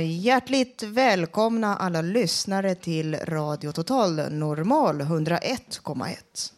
[0.00, 6.52] Hjärtligt välkomna alla lyssnare till Radio Total Normal 101,1.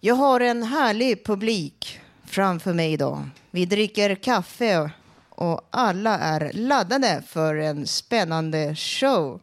[0.00, 3.28] Jag har en härlig publik framför mig idag.
[3.50, 4.90] Vi dricker kaffe
[5.28, 9.40] och alla är laddade för en spännande show.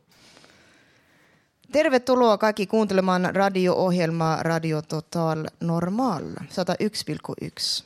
[1.74, 7.84] Tervetuloa kaikki kuuntelemaan radio-ohjelmaa Radio Total Normal 101,1.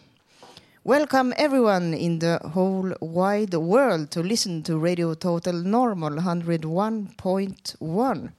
[0.83, 8.29] Welcome everyone in the whole wide world to listen to Radio Total Normal 101.1.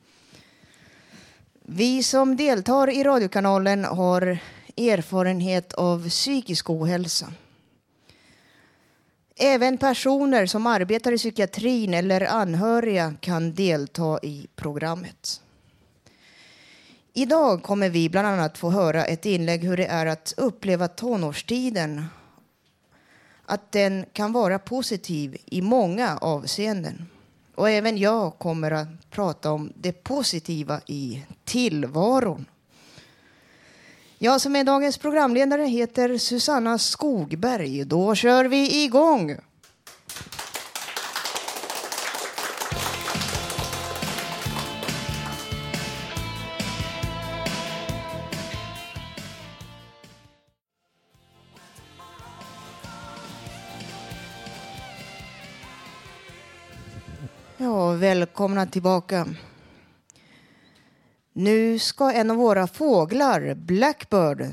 [1.62, 4.38] Vi som deltar i radiokanalen har
[4.76, 7.32] erfarenhet av psykisk ohälsa.
[9.36, 15.40] Även personer som arbetar i psykiatrin eller anhöriga kan delta i programmet.
[17.14, 22.04] Idag kommer vi bland annat få höra ett inlägg hur det är att uppleva tonårstiden
[23.46, 27.06] att den kan vara positiv i många avseenden.
[27.54, 32.46] Och även jag kommer att prata om det positiva i tillvaron.
[34.18, 37.84] Jag som är dagens programledare heter Susanna Skogberg.
[37.84, 39.36] Då kör vi igång!
[57.98, 59.26] Välkomna tillbaka.
[61.32, 64.50] Nu ska en av våra fåglar, Blackbird,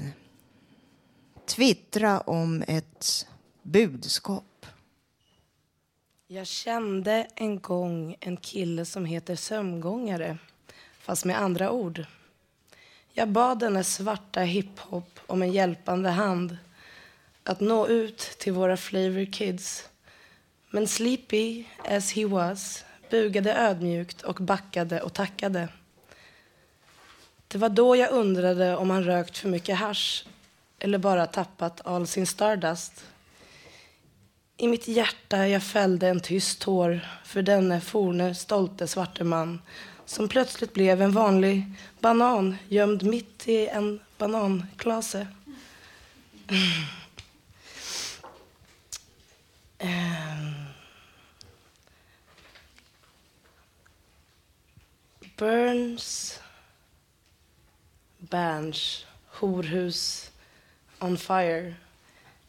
[1.45, 3.27] twittra om ett
[3.61, 4.65] budskap.
[6.27, 10.37] Jag kände en gång en kille som heter sömngångare,
[10.99, 12.05] fast med andra ord.
[13.13, 16.57] Jag bad denne svarta hiphop om en hjälpande hand
[17.43, 19.89] att nå ut till våra flavor kids.
[20.69, 25.67] Men sleepy as he was bugade ödmjukt och backade och tackade.
[27.47, 30.25] Det var då jag undrade om han rökt för mycket hash
[30.79, 33.05] eller bara tappat all sin stardust.
[34.57, 39.61] I mitt hjärta jag fällde en tyst tår för denne forne stolte svarte man
[40.05, 41.63] som plötsligt blev en vanlig
[41.99, 45.27] banan gömd mitt i en bananklase.
[46.47, 46.61] Mm.
[49.81, 50.48] Ehm.
[55.39, 56.39] Burns
[58.17, 60.31] Berns horhus
[60.99, 61.73] on fire.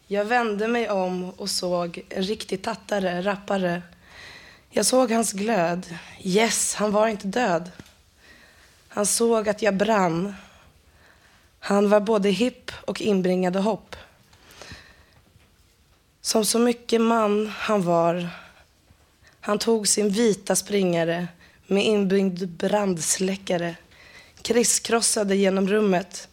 [0.06, 3.82] Jag vände mig om och såg en riktig tattare, rappare.
[4.70, 5.98] Jag såg hans glöd.
[6.20, 7.70] Yes, han var inte död.
[8.88, 10.34] Han såg att jag brann.
[11.58, 13.96] Han var både hipp och inbringade hopp.
[16.20, 18.28] Som så mycket man han var.
[19.40, 21.28] Han tog sin vita springare
[21.70, 23.76] med inbyggd brandsläckare
[24.42, 26.28] krisskrossade genom rummet.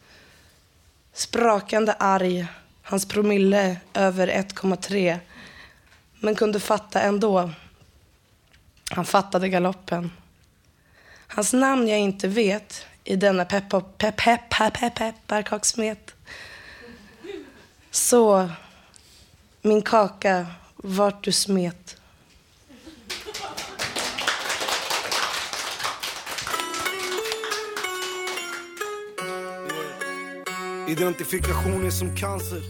[1.14, 2.48] Sprakande arg,
[2.82, 5.20] hans promille över 1,3
[6.20, 7.52] men kunde fatta ändå.
[8.90, 10.12] Han fattade galoppen.
[11.28, 16.16] Hans namn jag inte vet i denna pepparkakssmet.
[17.92, 18.50] Så,
[19.62, 21.97] min kaka, vart du smet.
[30.88, 32.62] Identifikation är som cancer.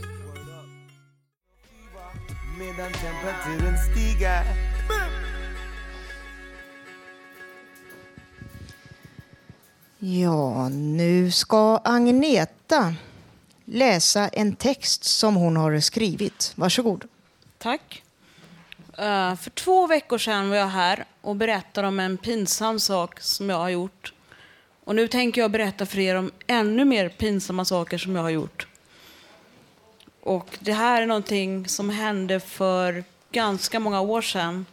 [2.59, 4.43] Medan temperaturen stiger
[9.99, 12.93] Ja, nu ska Agneta
[13.65, 16.53] läsa en text som hon har skrivit.
[16.55, 17.05] Varsågod.
[17.57, 18.03] Tack.
[18.99, 23.49] Uh, för två veckor sedan var jag här och berättade om en pinsam sak som
[23.49, 24.13] jag har gjort.
[24.87, 28.29] Och nu tänker jag berätta för er om ännu mer pinsamma saker som jag har
[28.29, 28.67] gjort.
[30.21, 34.65] Och det här är någonting som hände för ganska många år sedan.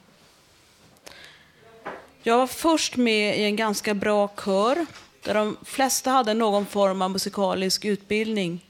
[2.22, 4.86] Jag var först med i en ganska bra kör
[5.22, 8.66] där de flesta hade någon form av musikalisk utbildning.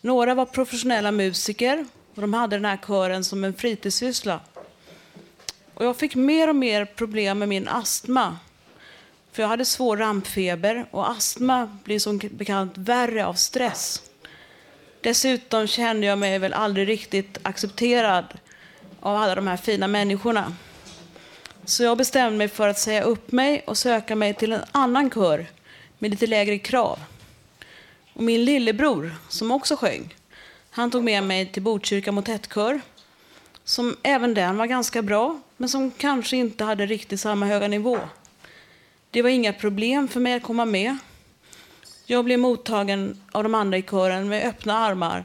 [0.00, 4.40] Några var professionella musiker och de hade den här kören som en fritidssyssla.
[5.74, 8.38] Och jag fick mer och mer problem med min astma.
[9.32, 14.02] För jag hade svår rampfeber och astma blir som bekant värre av stress.
[15.00, 18.24] Dessutom kände jag mig väl aldrig riktigt accepterad
[19.00, 20.56] av alla de här fina människorna.
[21.64, 25.10] Så jag bestämde mig för att säga upp mig och söka mig till en annan
[25.10, 25.46] kör
[25.98, 26.98] med lite lägre krav.
[28.14, 30.14] Och min lillebror, som också sjöng,
[30.70, 32.80] han tog med mig till Botkyrka motettkör,
[33.64, 37.98] som även den var ganska bra, men som kanske inte hade riktigt samma höga nivå.
[39.12, 40.96] Det var inga problem för mig att komma med.
[42.06, 45.24] Jag blev mottagen av de andra i kören med öppna armar.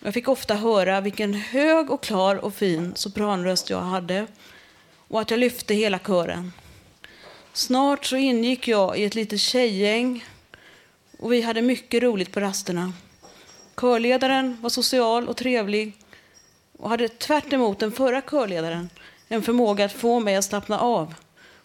[0.00, 4.26] Jag fick ofta höra vilken hög och klar och fin sopranröst jag hade
[5.08, 6.52] och att jag lyfte hela kören.
[7.52, 10.24] Snart så ingick jag i ett litet tjejgäng
[11.18, 12.92] och vi hade mycket roligt på rasterna.
[13.76, 15.96] Körledaren var social och trevlig
[16.78, 18.90] och hade tvärt emot den förra körledaren
[19.28, 21.14] en förmåga att få mig att slappna av.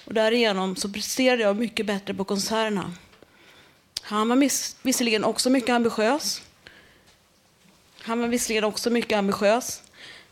[0.08, 2.94] Och därigenom så presterade jag mycket bättre på konserterna.
[4.02, 4.36] Han var
[4.82, 6.42] visserligen också mycket ambitiös.
[8.02, 9.84] Han var visserligen också mycket ambitiös,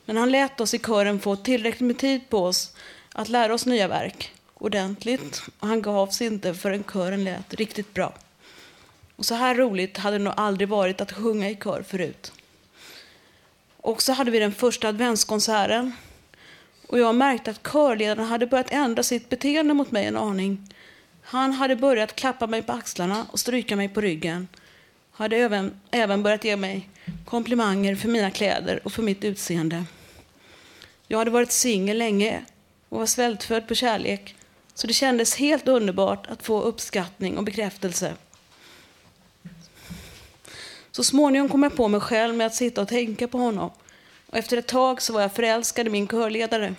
[0.06, 2.74] men han lät oss i kören få tillräckligt med tid på oss
[3.14, 5.42] att lära oss nya verk ordentligt.
[5.60, 8.14] Och han gavs inte förrän kören lät riktigt bra.
[9.16, 12.32] Och så här roligt hade det nog aldrig varit att sjunga i kör förut.
[13.78, 15.94] Och så hade vi den första adventskonserten.
[16.88, 20.74] Och jag märkte att körledaren hade börjat ändra sitt beteende mot mig en aning.
[21.22, 24.48] Han hade börjat klappa mig på axlarna och stryka mig på ryggen.
[25.12, 26.90] Hade även, även börjat ge mig
[27.26, 29.84] komplimanger för mina kläder och för mitt utseende.
[31.08, 32.46] Jag hade varit singel länge
[32.90, 34.36] och var svältfödd på kärlek.
[34.74, 38.14] Så det kändes helt underbart att få uppskattning och bekräftelse.
[40.92, 43.72] Så småningom kom jag på mig själv med att sitta och tänka på honom.
[44.36, 46.76] Och efter ett tag så var jag förälskad i min körledare.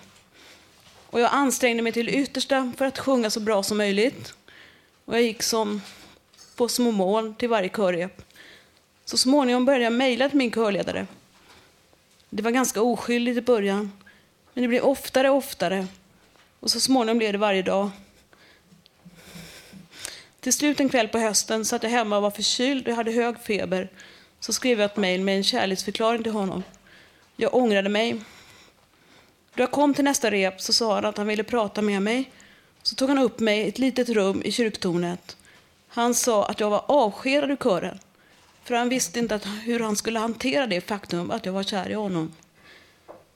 [1.11, 4.35] Och jag ansträngde mig till yttersta för att sjunga så bra som möjligt.
[5.05, 5.83] Och jag gick som
[6.57, 8.23] på små mål till varje körrep.
[9.05, 11.07] Så småningom började jag mejla till min körledare.
[12.31, 13.93] Det var ganska oskyldigt i början,
[14.55, 15.87] men det blev oftare och oftare.
[16.61, 17.91] Och så småningom blev det varje dag.
[20.41, 23.13] Till slut en kväll på hösten satt jag hemma och var förkyld och jag hade
[23.13, 23.91] hög feber.
[24.41, 26.63] Så skrev jag ett mejl med en kärleksförklaring till honom.
[27.37, 28.21] Jag ångrade mig.
[29.55, 32.31] Då jag kom till nästa rep så sa han att han ville prata med mig.
[32.83, 35.37] Så tog han upp mig i ett litet rum i kyrktornet.
[35.89, 37.99] Han sa att jag var avskedad ur kören.
[38.65, 41.91] För han visste inte att, hur han skulle hantera det faktum att jag var kär
[41.91, 42.33] i honom.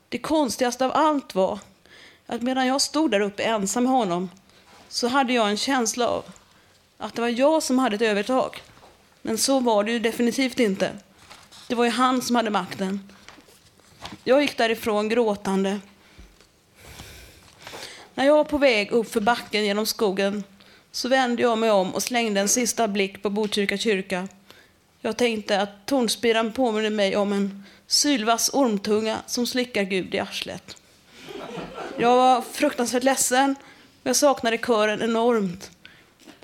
[0.09, 1.59] Det konstigaste av allt var
[2.27, 4.31] att medan jag stod där uppe ensam med honom
[4.89, 6.25] så hade jag en känsla av
[6.99, 8.63] att det var jag som hade ett övertag.
[9.23, 10.93] Men så var det ju definitivt inte.
[11.69, 13.13] Det var ju han som hade makten.
[14.25, 15.81] Jag gick därifrån gråtande.
[18.15, 20.45] När jag var på väg upp för backen genom skogen
[20.93, 24.29] så vände jag mig om och slängde en sista blick på Botkyrka kyrka.
[25.01, 30.77] Jag tänkte att tornspiran påminner mig om en sylvass ormtunga som slickar Gud i arslet.
[31.99, 33.55] Jag var fruktansvärt ledsen
[34.03, 35.71] och jag saknade kören enormt.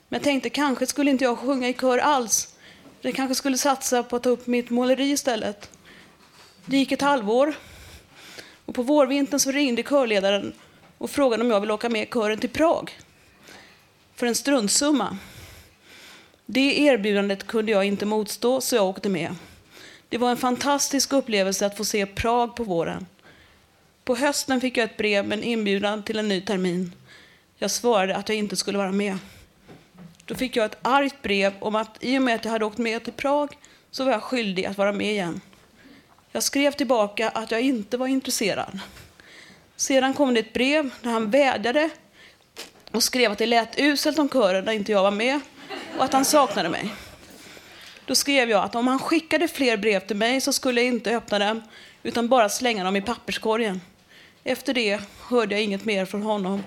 [0.08, 2.54] Men jag tänkte kanske skulle inte jag sjunga i kör alls.
[3.00, 5.70] Jag kanske skulle satsa på att ta upp mitt måleri istället.
[6.68, 7.54] Det gick ett halvår.
[8.64, 10.52] Och på vårvintern så ringde körledaren
[10.98, 12.98] och frågade om jag ville åka med kören till Prag.
[14.14, 15.18] För en struntsumma.
[16.46, 19.34] Det erbjudandet kunde jag inte motstå så jag åkte med.
[20.08, 23.06] Det var en fantastisk upplevelse att få se Prag på våren.
[24.04, 26.92] På hösten fick jag ett brev med en inbjudan till en ny termin.
[27.58, 29.18] Jag svarade att jag inte skulle vara med.
[30.24, 32.78] Då fick jag ett argt brev om att i och med att jag hade åkt
[32.78, 33.58] med till Prag
[33.90, 35.40] så var jag skyldig att vara med igen.
[36.36, 38.78] Jag skrev tillbaka att jag inte var intresserad.
[39.76, 41.90] Sedan kom det ett brev där han vädjade
[42.90, 45.40] och skrev att det lät uselt om kören när inte jag var med
[45.98, 46.94] och att han saknade mig.
[48.06, 51.16] Då skrev jag att om han skickade fler brev till mig så skulle jag inte
[51.16, 51.62] öppna dem
[52.02, 53.80] utan bara slänga dem i papperskorgen.
[54.44, 56.62] Efter det hörde jag inget mer från honom.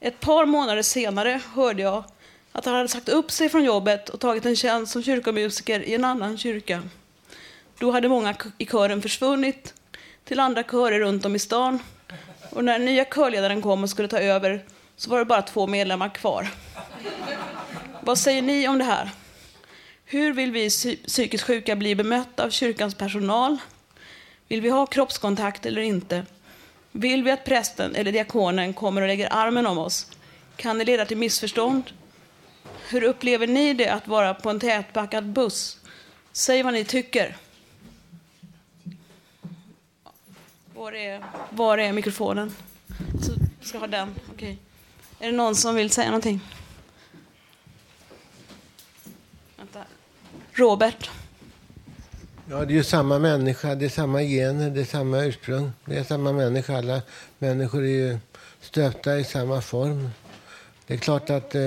[0.00, 2.04] Ett par månader senare hörde jag
[2.52, 5.94] att han hade sagt upp sig från jobbet och tagit en tjänst som kyrkomusiker i
[5.94, 6.82] en annan kyrka.
[7.78, 9.74] Då hade många i kören försvunnit
[10.24, 11.78] till andra körer runt om i stan
[12.50, 14.64] Och när nya körledaren kom och skulle ta över
[14.96, 16.48] så var det bara två medlemmar kvar.
[18.00, 19.10] Vad säger ni om det här?
[20.04, 20.70] Hur vill vi
[21.06, 23.58] psykiskt sjuka bli bemötta av kyrkans personal?
[24.48, 26.26] Vill vi ha kroppskontakt eller inte?
[26.92, 30.06] Vill vi att prästen eller diakonen kommer och lägger armen om oss?
[30.56, 31.82] Kan det leda till missförstånd?
[32.88, 35.78] Hur upplever ni det att vara på en tätpackad buss?
[36.32, 37.36] Säg vad ni tycker.
[40.78, 42.54] Var är, var är mikrofonen?
[43.20, 44.14] Så ska ha den.
[44.34, 44.56] Okay.
[45.18, 46.40] Är det någon som vill säga någonting?
[49.56, 49.84] Vänta.
[50.52, 51.10] Robert.
[52.50, 55.72] Ja, det är ju samma människa, det är samma gener, det är samma ursprung.
[55.84, 56.78] Det är samma människa.
[56.78, 57.02] Alla
[57.38, 58.18] människor är ju
[58.60, 60.10] stöpta i samma form.
[60.86, 61.60] Det är klart att eh,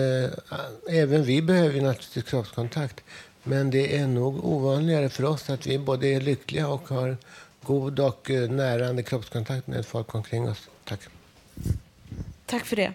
[0.90, 3.04] även vi behöver naturligtvis kroppskontakt.
[3.44, 7.18] Men det är nog ovanligare för oss att vi både är lyckliga och har
[7.64, 10.70] god och eh, närande kroppskontakt med folk omkring oss.
[10.84, 11.00] Tack.
[12.46, 12.94] Tack för det.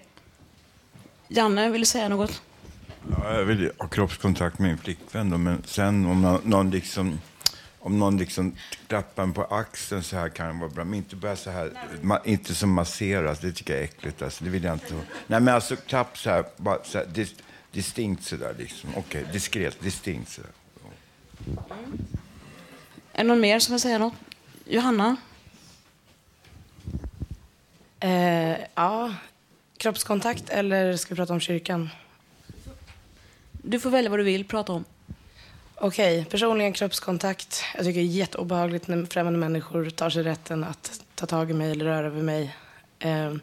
[1.28, 2.42] Janne, vill du säga något?
[3.10, 7.18] Ja, jag vill ha kroppskontakt med min flickvän, då, men sen om någon, någon liksom
[7.86, 8.54] om någon liksom
[8.86, 10.84] klappar en på axeln så här kan det vara bra.
[10.84, 14.22] Men inte bara så här, ma, inte som masseras, det tycker jag är äckligt.
[14.22, 14.94] Alltså, det vill jag inte.
[15.26, 17.34] Nej, men alltså klapp så här, bara så här, dis,
[17.72, 18.90] distinkt så där liksom.
[18.90, 20.50] Okej, okay, diskret, distinkt så där.
[23.12, 24.14] Är det någon mer som vill säga något?
[24.68, 25.16] Johanna?
[28.00, 29.14] Eh, ja,
[29.76, 31.90] kroppskontakt eller ska vi prata om kyrkan?
[33.52, 34.84] Du får välja vad du vill prata om.
[35.74, 37.64] Okej, okay, personligen kroppskontakt.
[37.74, 41.54] Jag tycker det är jätteobehagligt när främmande människor tar sig rätten att ta tag i
[41.54, 42.56] mig eller röra vid mig.
[42.98, 43.34] Eh,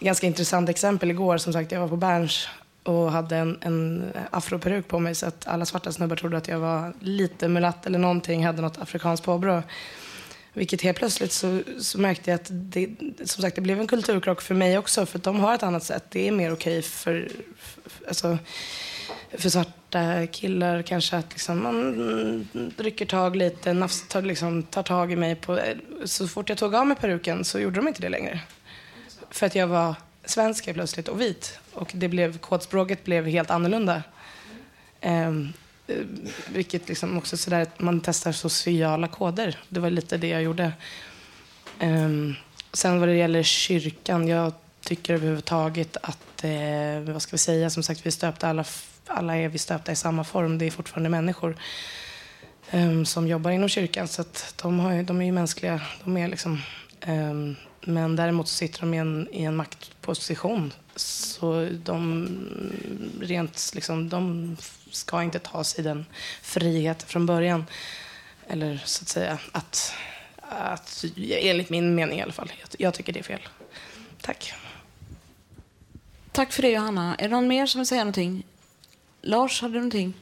[0.00, 1.38] ganska intressant exempel igår.
[1.38, 2.48] Som sagt, jag var på Berns
[2.82, 6.58] och hade en, en afroperuk på mig så att alla svarta snubbar trodde att jag
[6.58, 9.62] var lite mulatt eller någonting, hade något afrikanskt påbrå.
[10.54, 12.88] Vilket helt plötsligt så, så märkte jag att det,
[13.24, 15.06] som sagt, det blev en kulturkrock för mig också.
[15.06, 16.04] För de har ett annat sätt.
[16.08, 18.38] Det är mer okej för, för, alltså,
[19.32, 25.12] för svarta killar kanske att liksom, man rycker tag lite, nafs, tar, liksom, tar tag
[25.12, 25.34] i mig.
[25.34, 25.60] På,
[26.04, 28.40] så fort jag tog av mig peruken så gjorde de inte det längre.
[29.30, 29.94] För att jag var
[30.24, 31.58] svensk plötsligt och vit.
[31.72, 34.02] Och det blev, kodspråket blev helt annorlunda.
[35.02, 35.52] Um,
[35.92, 36.04] Eh,
[36.52, 39.58] vilket liksom också sådär att man testar sociala koder.
[39.68, 40.72] Det var lite det jag gjorde.
[41.80, 42.34] Um,
[42.72, 47.82] sen vad det gäller kyrkan, jag tycker överhuvudtaget att, eh, vad ska vi säga, som
[47.82, 48.64] sagt vi stöpta alla,
[49.06, 50.58] alla är vi stöpta i samma form.
[50.58, 51.56] Det är fortfarande människor
[52.70, 54.08] um, som jobbar inom kyrkan.
[54.08, 55.80] Så att de, har, de är ju mänskliga.
[56.04, 56.60] De är liksom,
[57.06, 60.72] um, men däremot så sitter de i en, i en maktposition.
[60.96, 62.28] Så de,
[63.20, 64.56] rent, liksom, de
[64.90, 66.06] ska inte ta sig den
[66.42, 67.64] friheten från början.
[68.46, 69.94] Eller så att säga att,
[70.36, 72.52] att enligt min mening i alla fall.
[72.60, 73.48] Jag, jag tycker det är fel.
[74.20, 74.54] Tack.
[76.32, 77.14] Tack för det Johanna.
[77.14, 78.44] Är det någon mer som vill säga någonting?
[79.22, 80.14] Lars, hade du någonting?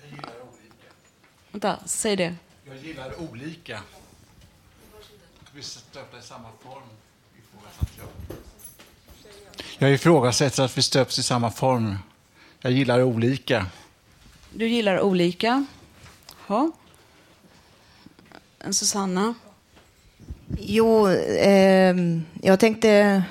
[0.00, 0.92] Jag gillar olika.
[1.50, 2.36] Vänta, säg det.
[2.64, 3.82] Jag gillar olika.
[5.54, 6.82] Vi stöpta i samma form
[7.38, 8.08] ifrågasatte jag.
[9.78, 11.96] Jag ifrågasätter att vi stöps i samma form.
[12.60, 13.66] Jag gillar olika.
[14.54, 15.66] Du gillar olika.
[16.48, 16.70] Ja.
[18.70, 19.34] Susanna?
[20.58, 21.96] Jo, eh,
[22.42, 23.22] jag tänkte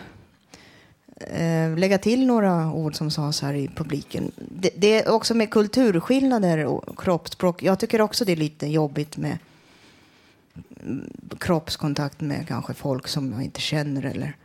[1.17, 4.31] eh, lägga till några ord som sades här i publiken.
[4.35, 7.63] Det, det, är också med kulturskillnader och kroppsspråk.
[7.63, 9.37] Jag tycker också det är lite jobbigt med
[11.39, 14.05] kroppskontakt med kanske folk som jag inte känner.
[14.05, 14.35] Eller.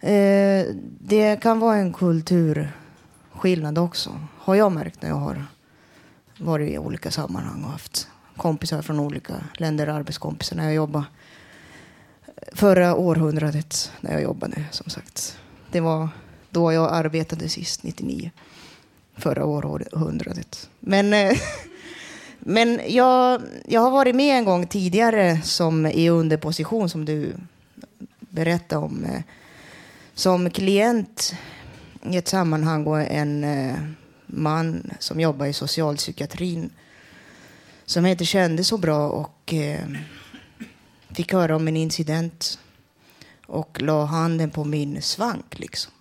[0.00, 0.66] Eh,
[1.00, 5.44] det kan vara en kulturskillnad också, har jag märkt när jag har
[6.38, 11.04] varit i olika sammanhang och haft kompisar från olika länder, arbetskompisar, när jag jobbade
[12.52, 15.38] förra århundradet, när jag jobbade som sagt.
[15.70, 16.08] Det var
[16.50, 18.30] då jag arbetade sist, 99,
[19.16, 20.70] förra århundradet.
[20.80, 21.32] Men eh,
[22.46, 27.32] Men jag, jag har varit med en gång tidigare som i underposition som du
[28.20, 29.04] berättade om.
[29.04, 29.22] Eh,
[30.14, 31.34] som klient
[32.02, 33.74] i ett sammanhang och en eh,
[34.26, 36.70] man som jobbar i socialpsykiatrin
[37.86, 39.88] som inte kände så bra och eh,
[41.10, 42.58] fick höra om en incident
[43.46, 45.58] och la handen på min svank.
[45.58, 45.92] Liksom.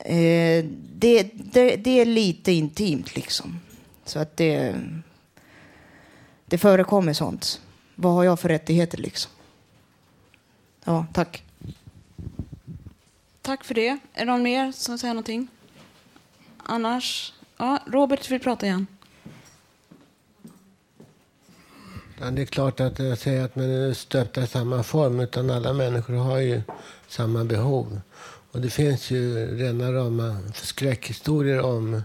[0.00, 3.60] Eh, det, det, det är lite intimt liksom.
[4.04, 4.80] Så att det,
[6.46, 7.60] det förekommer sånt.
[7.94, 9.32] Vad har jag för rättigheter liksom?
[10.84, 11.44] Ja, tack.
[13.42, 13.88] Tack för det.
[13.88, 15.48] Är det någon mer som säger någonting?
[16.56, 17.32] Annars?
[17.56, 18.86] Ja, Robert vill prata igen.
[22.32, 25.72] Det är klart att jag säger att man är stöpta i samma form, utan alla
[25.72, 26.62] människor har ju
[27.08, 28.00] samma behov.
[28.52, 32.02] Och det finns ju rena rama skräckhistorier om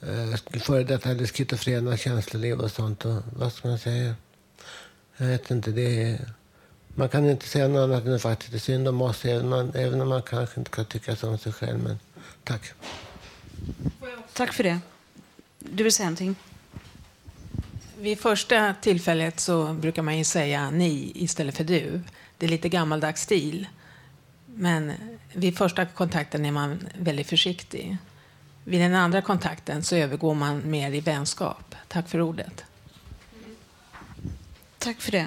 [0.00, 3.04] eh, före detta eller schizofrena känsloliv och sånt.
[3.04, 4.14] Och vad ska man säga?
[5.16, 5.70] Jag vet inte.
[5.70, 6.20] Det är,
[6.88, 9.48] man kan inte säga något annat än att det faktiskt är synd om oss, även,
[9.48, 11.82] man, även om man kanske inte kan tycka så om sig själv.
[11.82, 11.98] Men
[12.44, 12.72] tack.
[14.32, 14.80] Tack för det.
[15.58, 16.36] Du vill säga någonting?
[17.98, 22.00] Vid första tillfället så brukar man ju säga ni istället för du.
[22.38, 23.66] Det är lite gammaldags stil.
[24.46, 24.92] Men
[25.32, 27.98] vid första kontakten är man väldigt försiktig.
[28.64, 31.74] Vid den andra kontakten så övergår man mer i vänskap.
[31.88, 32.64] Tack för ordet.
[34.78, 35.26] Tack för det.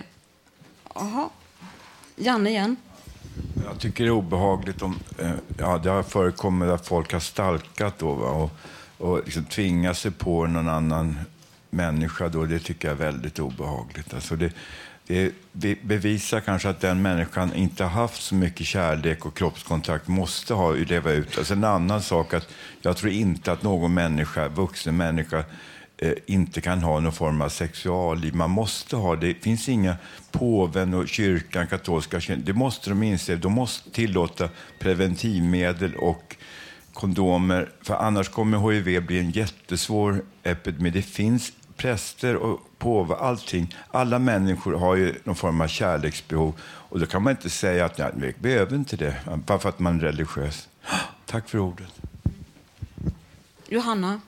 [0.94, 1.30] Aha.
[2.16, 2.76] Janne igen.
[3.66, 5.00] Jag tycker det är obehagligt om...
[5.20, 8.52] Eh, ja, det har förekommit att folk har stalkat då, va, och,
[8.98, 11.20] och liksom tvingat sig på någon annan
[11.70, 12.28] människa.
[12.30, 14.14] Då, det tycker jag är väldigt obehagligt.
[14.14, 14.54] Alltså det,
[15.52, 20.54] det bevisar kanske att den människan inte har haft så mycket kärlek och kroppskontakt, måste
[20.54, 21.38] ha leva ut.
[21.38, 22.48] Alltså en annan sak att
[22.82, 25.44] jag tror inte att någon människa, vuxen människa
[25.98, 28.36] eh, inte kan ha någon form av sexualliv.
[28.36, 29.28] Man måste ha det.
[29.28, 29.96] Det finns inga
[30.32, 32.44] påven och kyrkan, katolska kyrkan.
[32.46, 33.36] Det måste de inse.
[33.36, 36.36] De måste tillåta preventivmedel och
[36.94, 40.90] kondomer, för annars kommer hiv bli en jättesvår epidemi.
[40.90, 41.52] Det finns
[41.84, 43.76] präster och påvar, allting.
[43.92, 46.54] Alla människor har ju någon form av kärleksbehov.
[46.62, 49.80] Och då kan man inte säga att nej, vi behöver inte det, bara för att
[49.80, 50.70] man är religiös.
[51.26, 52.02] Tack för ordet.
[53.68, 54.22] Johanna?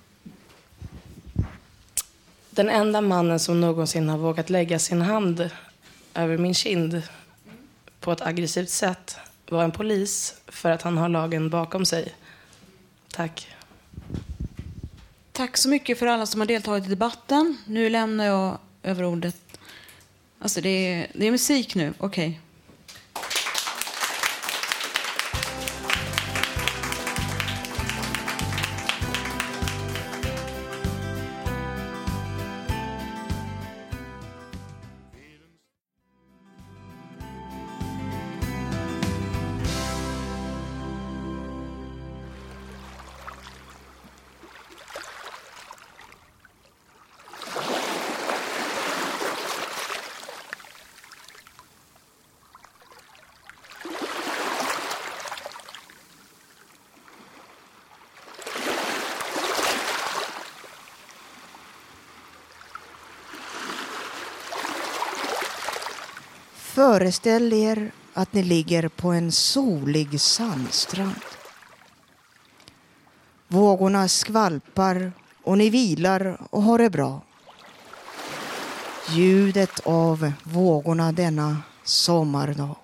[2.49, 5.49] Den enda mannen som någonsin har vågat lägga sin hand
[6.13, 7.01] över min kind
[7.99, 9.17] på ett aggressivt sätt
[9.49, 12.15] var en polis för att han har lagen bakom sig.
[13.13, 13.54] Tack.
[15.35, 17.57] Tack så mycket för alla som har deltagit i debatten.
[17.67, 19.59] Nu lämnar jag över ordet.
[20.39, 22.27] Alltså det är, det är musik nu, okej.
[22.27, 22.44] Okay.
[66.95, 71.25] Föreställ er att ni ligger på en solig sandstrand.
[73.47, 75.11] Vågorna skvalpar
[75.43, 77.21] och ni vilar och har det bra.
[79.09, 82.75] Ljudet av vågorna denna sommardag.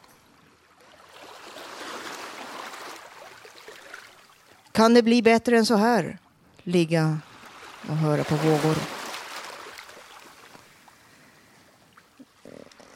[4.72, 6.18] Kan det bli bättre än så här?
[6.64, 7.20] Ligga
[7.90, 9.01] och höra på vågor.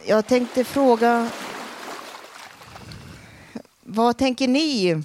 [0.08, 1.32] Jag tänkte fråga,
[3.84, 5.04] vad tänker ni,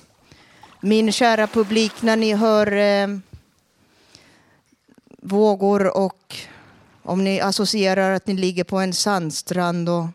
[0.80, 3.18] min kära publik, när ni hör eh,
[5.22, 6.36] vågor och
[7.02, 10.06] om ni associerar att ni ligger på en sandstrand och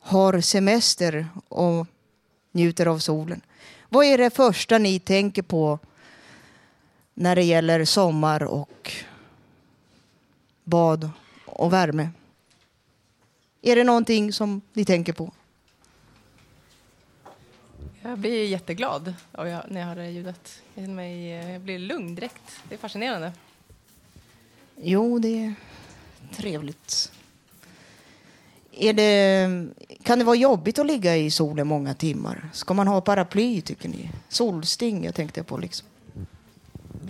[0.00, 1.86] har semester och
[2.52, 3.40] njuter av solen.
[3.88, 5.78] Vad är det första ni tänker på
[7.14, 8.92] när det gäller sommar och
[10.64, 11.10] bad
[11.46, 12.10] och värme?
[13.62, 15.32] Är det någonting som ni tänker på?
[18.02, 19.14] Jag blir jätteglad
[19.68, 20.62] när jag hör det ljudet.
[20.74, 22.42] Jag blir lugn direkt.
[22.68, 23.32] Det är fascinerande.
[24.76, 25.54] Jo, det är
[26.36, 27.12] trevligt.
[28.72, 29.68] Är det,
[30.02, 32.50] kan det vara jobbigt att ligga i solen många timmar?
[32.52, 34.10] Ska man ha paraply, tycker ni?
[34.28, 35.58] Solsting, jag tänkte på.
[35.58, 35.88] liksom.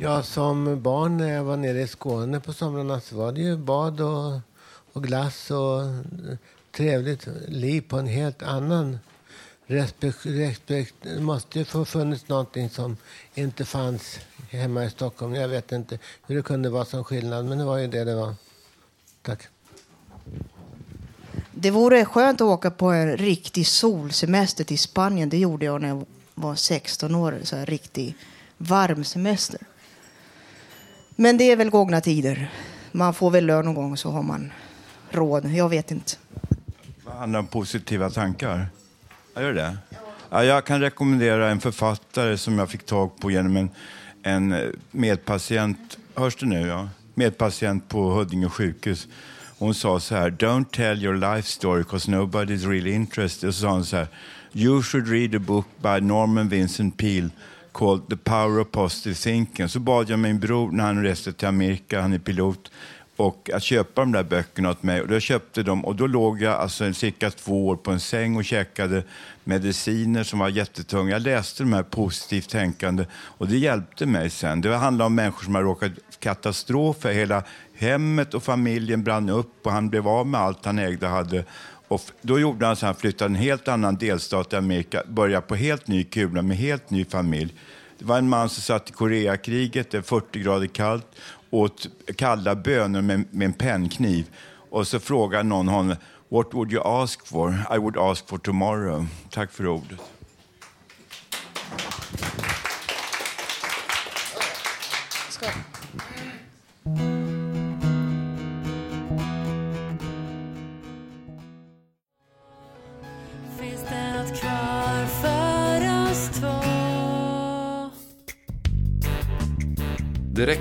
[0.01, 3.57] Ja, som barn när jag var nere i Skåne på somrarna så var det ju
[3.57, 4.41] bad och
[4.99, 6.37] och glass och eh,
[6.73, 8.99] trevligt liv på en helt annan
[9.67, 10.27] respekt.
[10.27, 10.95] respekt.
[11.03, 12.97] Det måste ju ha funnits någonting som
[13.35, 14.19] inte fanns
[14.51, 15.35] hemma i Stockholm.
[15.35, 18.15] Jag vet inte hur det kunde vara som skillnad, men det var ju det det
[18.15, 18.35] var.
[19.23, 19.43] Tack.
[21.53, 25.29] Det vore skönt att åka på en riktig solsemester till Spanien.
[25.29, 27.39] Det gjorde jag när jag var 16 år.
[27.43, 28.17] Så här riktig
[28.57, 29.61] varm semester.
[31.17, 32.53] Men det är väl gångna tider.
[32.93, 34.53] Man får väl lön någon gång så har man
[35.11, 35.51] råd.
[35.51, 36.12] Jag vet inte.
[37.05, 38.66] Vad handlar om positiva tankar?
[39.35, 39.77] Ja, gör det?
[40.31, 43.71] Ja, jag kan rekommendera en författare som jag fick tag på genom en,
[44.23, 45.99] en medpatient.
[46.14, 46.66] Hörs det nu?
[46.66, 46.88] Ja?
[47.14, 49.09] Medpatient på Huddinge sjukhus.
[49.59, 53.49] Hon sa så här, don't tell your life story because nobody's really interested.
[53.49, 54.09] Och så sa hon så här,
[54.53, 57.31] you should read a book by Norman Vincent Peale
[57.73, 59.68] called The Power of Positive Thinking.
[59.68, 62.71] Så bad jag min bror när han reste till Amerika, han är pilot,
[63.19, 65.03] och att köpa de där böckerna åt mig.
[65.03, 68.37] Och jag köpte dem och då låg jag alltså cirka två år på en säng
[68.37, 69.03] och käkade
[69.45, 71.11] mediciner som var jättetunga.
[71.11, 74.61] Jag läste de här positivt tänkande och det hjälpte mig sen.
[74.61, 77.13] Det handlar om människor som har råkat katastrofer.
[77.13, 77.43] Hela
[77.75, 81.45] hemmet och familjen brann upp och han blev av med allt han ägde och hade.
[81.89, 85.55] Och då gjorde han så han flyttade en helt annan delstat i Amerika, började på
[85.55, 87.55] helt ny kula med helt ny familj.
[87.99, 91.07] Det var en man som satt i Koreakriget, det är 40 grader kallt,
[91.51, 94.31] åt kalla bönor med, med en pennkniv.
[94.71, 95.97] Och så frågar någon honom,
[96.31, 97.55] What would you ask for?
[97.71, 99.07] I would ask for tomorrow.
[99.31, 99.99] Tack för ordet.
[105.11, 105.39] Finns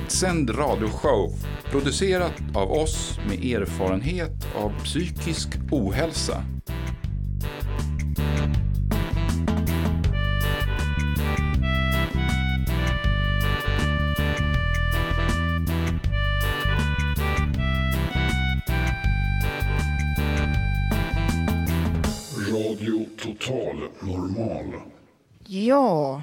[0.08, 1.32] Direktsänd radioshow
[1.72, 6.44] producerat av oss med erfarenhet av psykisk ohälsa.
[22.52, 24.74] Radio Total Normal.
[25.48, 26.22] Ja,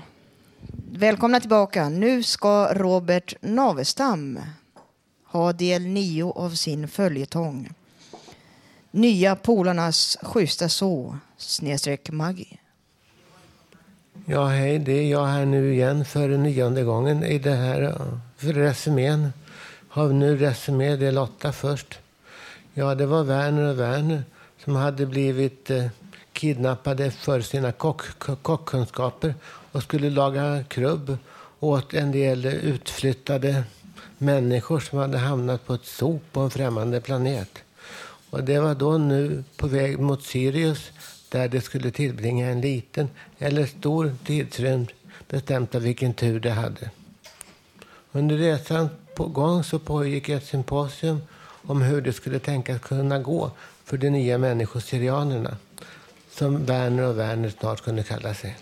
[0.99, 1.89] välkomna tillbaka.
[1.89, 4.41] Nu ska Robert Navestam
[5.27, 7.71] ha del nio av sin följetong.
[8.91, 12.59] Nya polarnas schyssta så, snedstreck Maggie.
[14.27, 18.19] Ja, hej, det är jag här nu igen för nionde gången i det här eh,
[18.37, 19.33] för resumén.
[19.89, 21.99] Har vi nu resumé Det är Lotta först.
[22.75, 24.25] Ja, det var Werner och Werner
[24.65, 25.87] som hade blivit eh,
[26.33, 29.35] kidnappade för sina kock- kockkunskaper
[29.75, 31.19] och skulle laga krubb
[31.61, 33.65] åt en del utflyttade
[34.19, 37.59] människor som hade hamnat på ett sop på en främmande planet.
[38.31, 40.91] Och det var då nu på väg mot Sirius
[41.29, 43.09] där det skulle tillbringa en liten
[43.39, 44.93] eller stor tidsrymd
[45.29, 46.91] bestämt av vilken tur det hade.
[48.13, 51.23] Under resan på gång så pågick ett symposium
[51.63, 53.51] om hur det skulle tänkas kunna gå
[53.85, 55.57] för de nya människosirianerna
[56.31, 58.57] som Werner och Werner snart kunde kalla sig.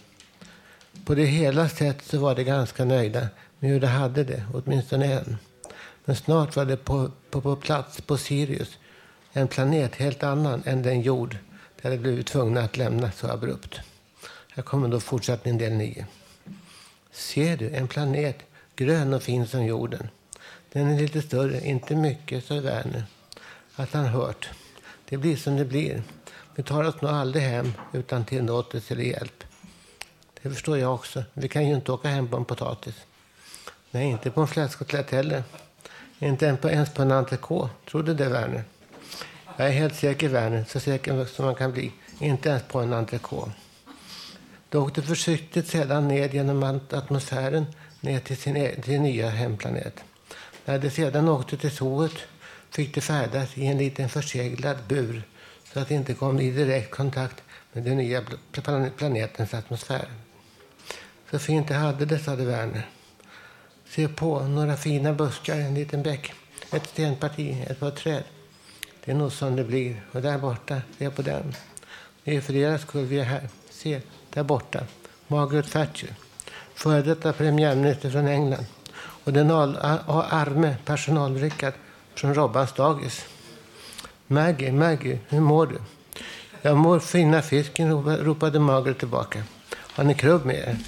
[1.04, 3.28] På det hela sätt så var de ganska nöjda
[3.58, 5.38] med hur de hade det, åtminstone en.
[6.04, 8.78] Men snart var det på, på, på plats på Sirius,
[9.32, 11.36] en planet helt annan än den jord
[11.76, 13.80] de hade blivit tvungna att lämna så abrupt.
[14.54, 16.06] Här kommer då fortsättning del 9.
[17.12, 18.38] Ser du, en planet,
[18.76, 20.08] grön och fin som jorden.
[20.72, 23.04] Den är lite större, inte mycket, sa Werner.
[23.74, 24.50] Att han hört.
[25.08, 26.02] Det blir som det blir.
[26.54, 29.44] Vi tar oss nog aldrig hem utan tillåtelse eller hjälp.
[30.42, 31.24] Det förstår jag också.
[31.34, 32.94] Vi kan ju inte åka hem på en potatis.
[33.90, 35.42] Nej, inte på en fläskkotlett heller.
[36.18, 36.68] Inte ens på,
[37.02, 37.74] en entrecote.
[37.90, 38.64] Tror du det, Werner?
[39.56, 40.64] Jag är helt säker, Werner.
[40.68, 41.92] Så säker som man kan bli.
[42.18, 43.52] Inte ens på en entrecote.
[44.68, 47.66] De åkte försiktigt sedan ned genom atmosfären
[48.00, 50.04] ner till sin, e- till sin nya hemplanet.
[50.64, 52.12] När de sedan åkte till zooet
[52.70, 55.22] fick de färdas i en liten förseglad bur
[55.72, 58.22] så att de inte kom i direkt kontakt med den nya
[58.96, 60.08] planetens atmosfär.
[61.32, 62.86] Så fint det hade det, sade Werner.
[63.88, 66.32] Se på, några fina buskar, en liten bäck,
[66.72, 68.22] ett stenparti, ett par träd.
[69.04, 70.02] Det är nog som det blir.
[70.12, 71.54] Och där borta, se på den.
[72.24, 73.48] Det är för deras skull vi är här.
[73.70, 74.80] Se, där borta.
[75.28, 76.14] Margaret Thatcher,
[76.74, 78.66] före detta premiärminister från England.
[79.24, 81.72] Och den arme personalrickad
[82.14, 83.24] från Robbans dagis.
[84.26, 85.78] Maggie, Maggie, hur mår du?
[86.62, 89.42] Jag mår fina fisken, ropade Margaret tillbaka.
[89.70, 90.78] Har ni krubb med er?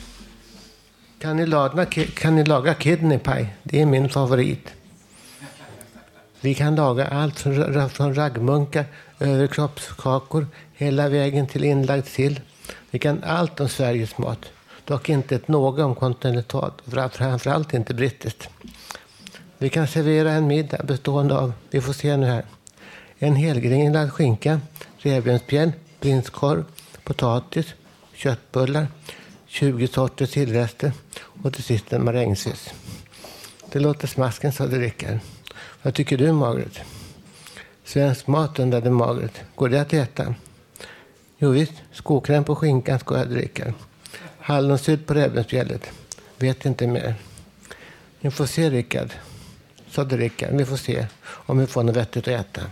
[1.25, 3.49] Kan ni, laga, kan ni laga kidney pie?
[3.63, 4.75] Det är min favorit.
[6.41, 8.85] Vi kan laga allt från, från raggmunkar
[9.21, 12.41] överkroppskakor, hela vägen till inlagd sill.
[12.91, 14.39] Vi kan allt om Sveriges mat.
[14.85, 16.75] Dock inte ett något om kontinentalt,
[17.13, 18.49] framförallt inte brittiskt.
[19.59, 22.45] Vi kan servera en middag bestående av, vi får se nu här,
[23.19, 24.61] en helgringlad skinka,
[24.99, 26.65] revbensspjäll, prinskorv,
[27.05, 27.67] potatis,
[28.15, 28.87] köttbullar,
[29.55, 30.93] 20 sorters sillrester
[31.43, 32.75] och till sist en marängsås.
[33.73, 35.19] Det låter smasken, sade Rickard.
[35.83, 36.81] Vad tycker du, Margaret?
[37.85, 39.41] Svensk mat, undrade Margaret.
[39.55, 40.35] Går det att äta?
[41.39, 43.73] Jo visst, skokräm på skinkan, skojade Rickard.
[44.39, 45.91] Hallonsylt på revbensspjället.
[46.39, 47.15] Vet inte mer.
[48.21, 49.11] Ni får se, Rickard,
[49.91, 50.55] sade Rickard.
[50.55, 52.63] Vi får se om vi får något vettigt att äta.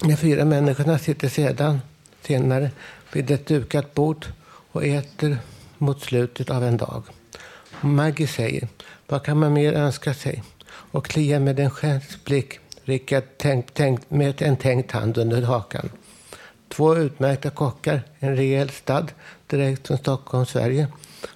[0.00, 1.80] De fyra människorna sitter sedan
[2.22, 2.70] senare
[3.12, 4.26] vid ett dukat bord
[4.72, 5.38] och äter
[5.78, 7.02] mot slutet av en dag.
[7.80, 8.68] Maggie säger,
[9.06, 10.42] vad kan man mer önska sig?
[10.66, 15.90] Och kliar med en skärpt blick Rickard tänkt, tänkt, med en tänkt hand under hakan.
[16.68, 19.12] Två utmärkta kockar, en rejäl stad
[19.46, 20.88] direkt från Stockholm, Sverige.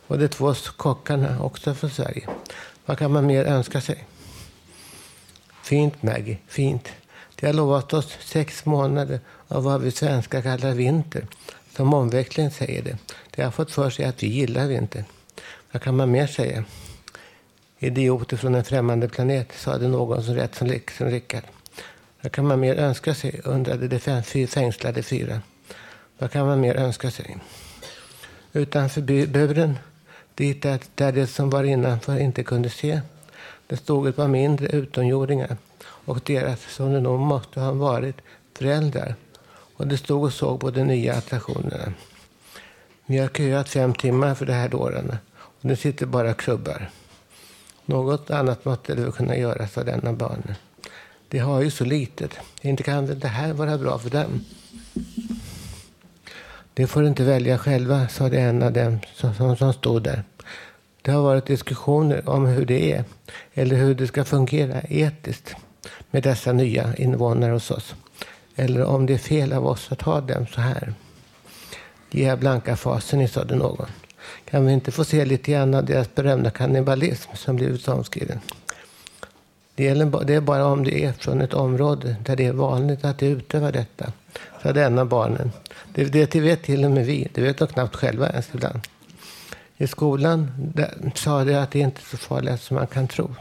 [0.06, 2.28] Och de två kockarna också från Sverige.
[2.86, 4.04] Vad kan man mer önska sig?
[5.62, 6.88] Fint Maggie, fint.
[7.34, 11.26] De har lovat oss sex månader av vad vi svenskar kallar vinter.
[11.76, 12.96] Som omväxling säger det.
[13.30, 15.04] De har fått för sig att vi gillar inte.
[15.72, 16.64] Vad kan man mer säga?
[17.78, 21.42] Idioter från en främmande planet, sade någon som rätt som, som Rickard.
[22.20, 23.40] Vad kan man mer önska sig?
[23.44, 25.40] undrade de fem, fängslade fyra.
[26.18, 27.36] Vad kan man mer önska sig?
[28.52, 29.78] Utanför buren,
[30.34, 33.00] dit där, där det som var innanför inte kunde se,
[33.66, 38.16] det stod ett par mindre utomjordingar och deras, som det nog måste ha varit,
[38.58, 39.14] föräldrar.
[39.76, 41.92] Och de stod och såg på de nya attraktionerna.
[43.06, 45.16] Vi har köat fem timmar för de här dåren.
[45.36, 46.90] och nu sitter bara klubbar.
[47.84, 50.54] Något annat måste det kunna göras av denna barn.
[51.28, 52.38] De har ju så litet.
[52.60, 54.44] Inte kan väl det här vara bra för dem?
[56.74, 60.22] Det får inte välja själva, sa det en av dem som, som, som stod där.
[61.02, 63.04] Det har varit diskussioner om hur det är,
[63.54, 65.56] eller hur det ska fungera etiskt
[66.10, 67.94] med dessa nya invånare hos oss.
[68.56, 70.94] Eller om det är fel av oss att ha dem så här.
[72.10, 73.88] Ge blanka fasen, sade någon.
[74.44, 78.40] Kan vi inte få se lite grann av deras berömda kannibalism som blivit omskriven?
[79.74, 83.04] Det, gäller, det är bara om det är från ett område där det är vanligt
[83.04, 84.12] att de utövar detta,
[84.62, 85.52] sa denna barnen.
[85.94, 88.80] Det, det vet till och med vi, det vet de knappt själva ens ibland.
[89.76, 93.34] I skolan där, sa de att det inte är så farligt som man kan tro.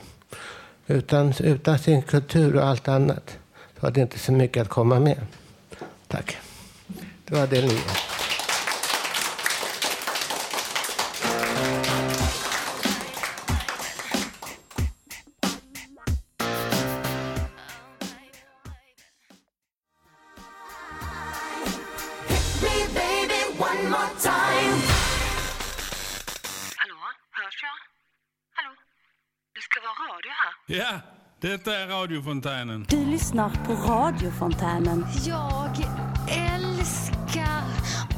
[0.88, 3.38] Utan, utan sin kultur och allt annat
[3.86, 5.22] hade inte så mycket att komma med.
[6.08, 6.38] Tack.
[7.26, 8.13] Det var del nio.
[31.48, 32.86] Detta är radiofontänen.
[32.90, 35.06] Du lyssnar på radiofontänen.
[35.26, 35.70] Jag
[36.28, 37.64] älskar,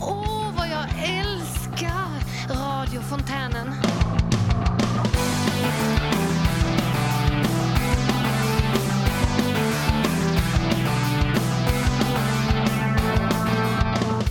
[0.02, 0.86] åh vad jag
[1.20, 2.10] älskar
[2.50, 3.74] radiofontänen.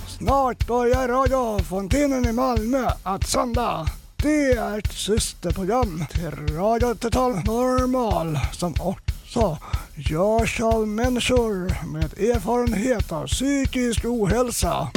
[0.06, 3.86] Snart börjar radiofontänen i Malmö att sända.
[4.24, 9.58] Det är ett systerprogram till Radio Total Normal som också
[9.94, 14.88] görs av människor med erfarenhet av psykisk ohälsa.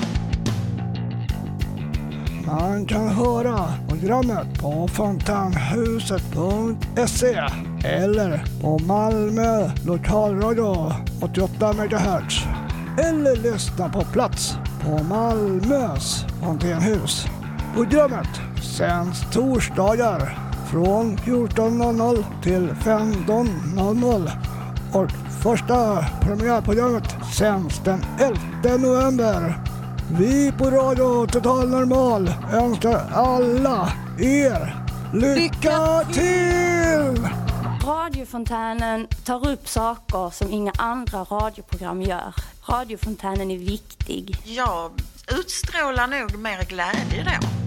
[2.45, 7.35] Man kan höra programmet på fontänhuset.se
[7.87, 12.43] eller på Malmö lokalradio 88 MHz.
[12.99, 17.25] Eller lyssna på plats på Malmös fontänhus.
[17.75, 20.37] Programmet sänds torsdagar
[20.71, 24.31] från 14.00 till 15.00
[24.93, 25.11] och
[25.43, 28.05] första premiärprogrammet sänds den
[28.63, 29.59] 11 november.
[30.19, 37.27] Vi på Radio Total Normal önskar alla er lycka till!
[37.85, 42.33] Radiofontänen tar upp saker som inga andra radioprogram gör.
[42.69, 44.35] Radiofontänen är viktig.
[44.45, 44.91] Jag
[45.39, 47.66] utstrålar nog mer glädje då.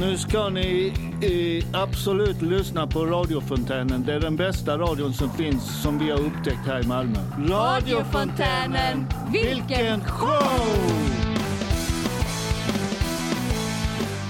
[0.00, 4.04] Nu ska ni eh, absolut lyssna på radiofontänen.
[4.06, 7.18] Det är den bästa radion som finns som vi har upptäckt här i Malmö.
[7.48, 11.10] Radiofontänen, vilken show!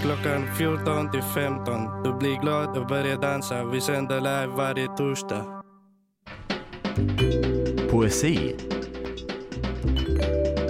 [0.02, 2.02] Klockan 14 till 15.
[2.04, 3.64] Du blir glad och börjar dansa.
[3.64, 5.62] Vi sänder live varje torsdag.
[7.90, 8.56] Poesi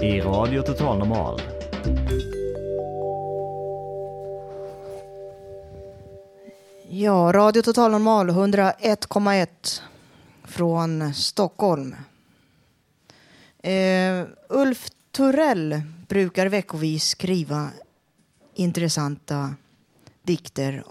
[0.02, 1.40] i Radio Total Normal.
[6.92, 9.80] Ja, Radio Total Normal 101,1
[10.44, 11.96] från Stockholm.
[13.58, 17.70] Eh, Ulf Turell brukar veckovis skriva
[18.54, 19.54] intressanta
[20.22, 20.84] dikter.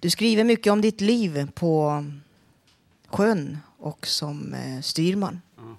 [0.00, 2.04] Du skriver mycket om ditt liv på
[3.06, 5.40] sjön och som eh, styrman.
[5.58, 5.76] Mm.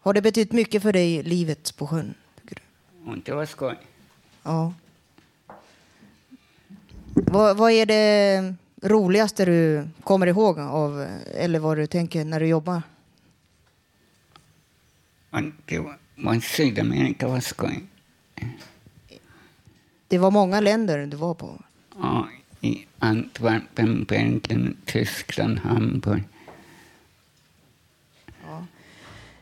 [0.00, 2.14] Har det betytt mycket för dig, livet på sjön?
[3.06, 3.78] Inte var skoj.
[4.42, 4.72] Ja.
[7.24, 12.46] Vad, vad är det roligaste du kommer ihåg av, eller vad du tänker när du
[12.46, 12.82] jobbar?
[15.64, 17.84] Det var, var Sydamerika var skoj.
[20.08, 21.62] Det var många länder du var på.
[21.98, 22.28] Ja,
[22.60, 26.22] i Antwerpen, Bergen, Tyskland, Hamburg.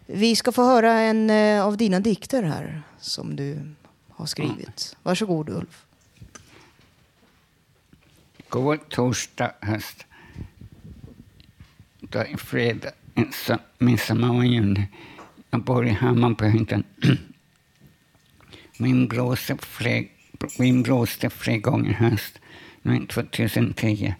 [0.06, 3.74] Vi ska få höra en eh, av dina dikter här som du
[4.10, 4.96] har skrivit.
[5.02, 5.86] Varsågod Ulf.
[8.54, 10.06] Går torsdag höst.
[12.00, 12.90] Då är fredag,
[13.32, 14.88] så midsommar och juni.
[15.50, 16.84] Jag bor i Hammarbyhöjden.
[18.78, 20.04] Min blåste flera,
[20.58, 22.38] min blåste flera gånger höst.
[22.82, 24.14] Nu 2010.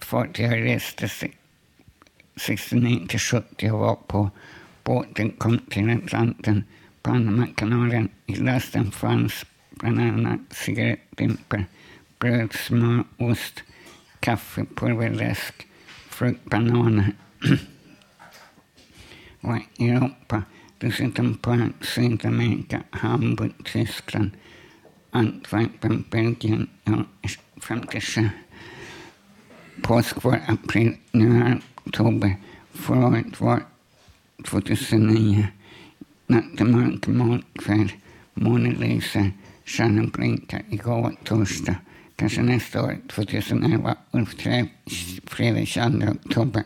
[0.00, 1.08] För jag reste
[2.36, 4.30] 69 till 70 och var på
[4.84, 6.64] båten kom till Atlanten.
[7.02, 8.08] Panamakanalen.
[8.26, 11.66] I lasten fanns bland annat cigarettlimper,
[12.18, 13.64] bröd, smör, ost,
[14.24, 15.66] kaffe, pulverläsk,
[16.08, 17.12] frukt, bananer.
[19.40, 20.42] och Europa,
[20.78, 24.30] dessutom på Sydamerika, Hamburg, Tyskland,
[25.10, 27.04] Antwerpen, Belgien, ja,
[27.56, 28.28] 57.
[29.82, 32.36] Påsk var april, nu är oktober.
[32.72, 33.62] Förra året var
[34.44, 35.46] 2009.
[36.26, 37.92] Natten mörk, mörk kväll.
[38.34, 39.32] Månen lyser,
[39.64, 40.62] stjärnan blinkar.
[40.70, 41.76] Igår var torsdag.
[42.16, 43.96] Kanske nästa år, 2011.
[44.12, 44.34] Ulf
[45.26, 46.64] Fredriksson, Tobbe.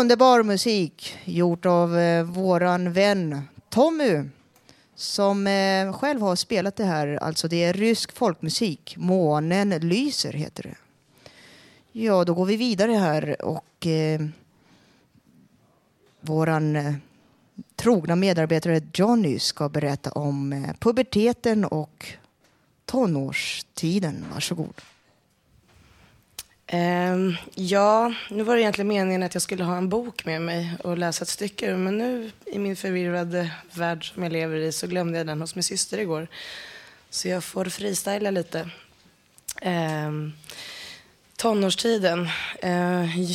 [0.00, 4.22] Underbar musik gjort av eh, våran vän Tommy
[4.94, 7.08] som eh, själv har spelat det här.
[7.08, 8.94] Alltså det är rysk folkmusik.
[8.96, 10.74] Månen lyser heter det.
[11.92, 14.20] Ja, då går vi vidare här och eh,
[16.20, 16.94] våran eh,
[17.76, 22.06] trogna medarbetare Johnny ska berätta om eh, puberteten och
[22.84, 24.24] tonårstiden.
[24.32, 24.74] Varsågod.
[26.72, 30.72] Um, ja, nu var det egentligen meningen att jag skulle ha en bok med mig
[30.84, 34.72] och läsa ett stycke ur, men nu i min förvirrade värld som jag lever i
[34.72, 36.28] så glömde jag den hos min syster igår.
[37.10, 38.70] Så jag får freestyla lite.
[39.62, 40.32] Um,
[41.36, 42.28] tonårstiden.
[42.64, 43.32] Uh,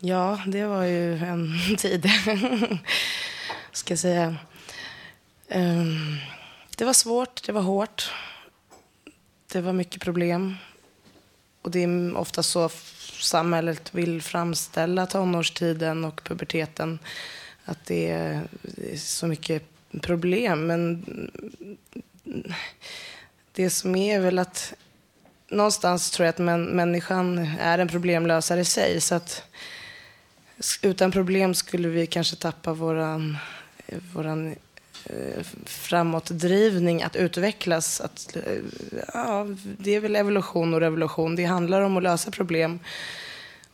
[0.00, 2.10] ja, det var ju en tid,
[3.72, 4.36] ska jag säga.
[5.48, 6.18] Um,
[6.76, 8.12] det var svårt, det var hårt.
[9.52, 10.56] Det var mycket problem.
[11.64, 12.68] Och det är ofta så
[13.20, 16.98] samhället vill framställa tonårstiden och puberteten.
[17.64, 18.42] Att det är,
[18.96, 19.62] så mycket
[20.02, 20.66] problem.
[20.66, 21.04] Men
[23.52, 24.74] det som är väl att
[25.48, 29.00] någonstans tror jag att män, människan är en problemlösare i sig.
[29.00, 29.42] Så att
[30.82, 33.36] utan problem skulle vi kanske tappa våran,
[34.12, 34.54] våran
[35.06, 38.00] Eh, framåtdrivning att utvecklas.
[38.00, 38.42] Att, eh,
[39.14, 39.46] ja,
[39.78, 41.36] det är väl evolution och revolution.
[41.36, 42.80] Det handlar om att lösa problem.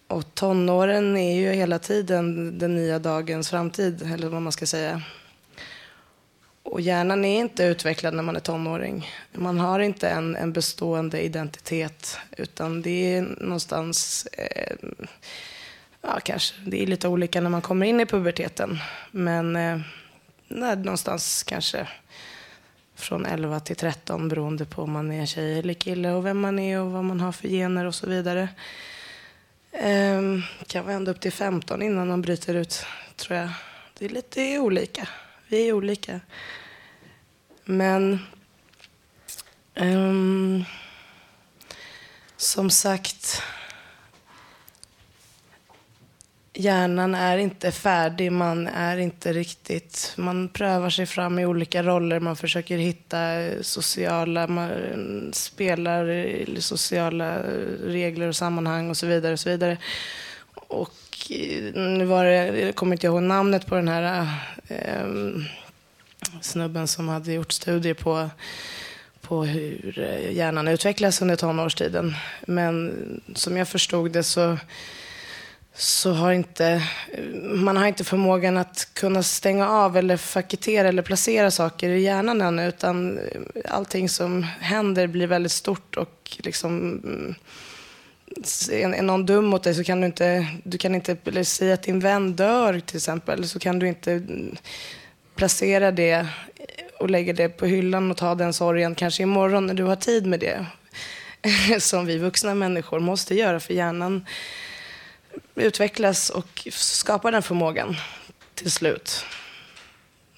[0.06, 5.02] Och tonåren är ju hela tiden den nya dagens framtid, eller vad man ska säga.
[6.62, 9.08] Och hjärnan är inte utvecklad när man är tonåring.
[9.32, 14.26] Man har inte en, en bestående identitet, utan det är någonstans...
[14.32, 14.76] Eh,
[16.02, 16.54] ja, kanske.
[16.66, 18.78] Det är lite olika när man kommer in i puberteten.
[19.10, 19.80] Men eh,
[20.50, 21.88] nej, någonstans kanske
[22.94, 26.58] från 11 till 13 beroende på om man är tjej eller kille och vem man
[26.58, 28.48] är och vad man har för gener och så vidare.
[29.72, 32.84] Ehm, kan vara ända upp till 15 innan man bryter ut,
[33.16, 33.50] tror jag.
[33.98, 35.08] Det är lite olika.
[35.48, 36.20] Vi är olika.
[37.64, 38.18] Men
[39.74, 40.64] ehm,
[42.36, 43.42] som sagt,
[46.60, 48.32] hjärnan är inte färdig.
[48.32, 50.14] Man är inte riktigt...
[50.16, 52.20] Man prövar sig fram i olika roller.
[52.20, 53.18] Man försöker hitta
[53.60, 54.46] sociala...
[54.46, 57.42] Man spelar i sociala
[57.84, 59.32] regler och sammanhang och så vidare.
[59.32, 59.76] Och så vidare.
[60.54, 64.26] Och eh, nu var det, jag kommer inte ihåg namnet på den här
[64.68, 65.06] eh,
[66.40, 68.30] snubben som hade gjort studier på,
[69.20, 69.98] på hur
[70.30, 72.14] hjärnan utvecklas under tonårstiden.
[72.46, 72.92] Men
[73.34, 74.58] som jag förstod det så,
[75.80, 76.82] så har inte,
[77.42, 82.40] man har inte förmågan att kunna stänga av eller faketera eller placera saker i hjärnan
[82.40, 82.68] ännu.
[82.68, 83.24] Utan eh,
[83.68, 87.34] allting som händer blir väldigt stort och liksom mm,
[88.70, 91.82] är någon dum mot dig så kan du inte, du kan inte, eller säga att
[91.82, 94.56] din vän dör till exempel, så kan du inte mm,
[95.34, 96.26] placera det
[96.98, 100.26] och lägga det på hyllan och ta den sorgen kanske imorgon när du har tid
[100.26, 100.66] med det.
[101.80, 104.24] Som vi vuxna människor måste göra för hjärnan
[105.54, 107.96] utvecklas och skapar den förmågan
[108.54, 109.24] till slut.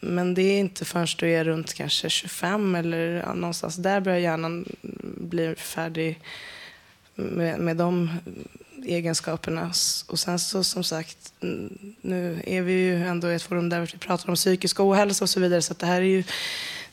[0.01, 4.18] Men det är inte förrän du är runt kanske 25 eller ja, någonstans där börjar
[4.18, 4.66] hjärnan
[5.16, 6.20] bli färdig
[7.14, 8.11] med, med de
[8.84, 9.72] egenskaperna.
[10.09, 11.32] Och sen så som sagt,
[12.01, 15.30] nu är vi ju ändå i ett forum där vi pratar om psykisk ohälsa och
[15.30, 15.62] så vidare.
[15.62, 16.24] Så det här är ju,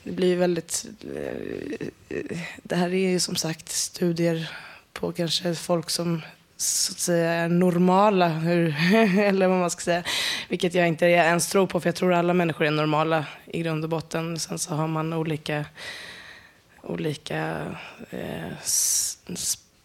[0.02, 4.50] det blir väldigt, eh, det här är ju som sagt studier
[4.92, 6.22] på kanske folk som
[6.60, 8.76] så att säga normala, hur,
[9.18, 10.02] eller vad man ska säga.
[10.48, 13.84] Vilket jag inte ens tror på, för jag tror alla människor är normala i grund
[13.84, 14.38] och botten.
[14.38, 15.64] Sen så har man olika,
[16.82, 17.66] olika
[18.10, 18.52] eh,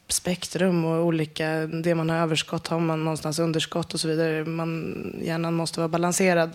[0.08, 4.46] spektrum och olika, det man har överskott har man någonstans underskott och så vidare.
[4.46, 6.52] Man, hjärnan måste vara balanserad.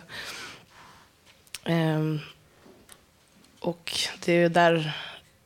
[1.64, 2.16] Eh,
[3.60, 3.92] och
[4.24, 4.96] det är där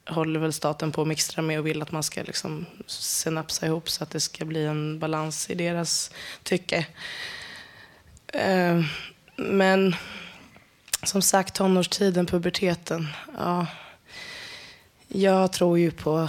[0.06, 3.90] håller väl staten på att mixtra med och vill att man ska liksom synapsa ihop
[3.90, 6.10] så att det ska bli en balans i deras
[6.42, 6.86] tycke.
[8.26, 8.84] Eh,
[9.36, 9.96] men
[11.02, 13.08] som sagt, tonårstiden, puberteten.
[13.38, 13.66] Ja,
[15.08, 16.28] jag tror ju på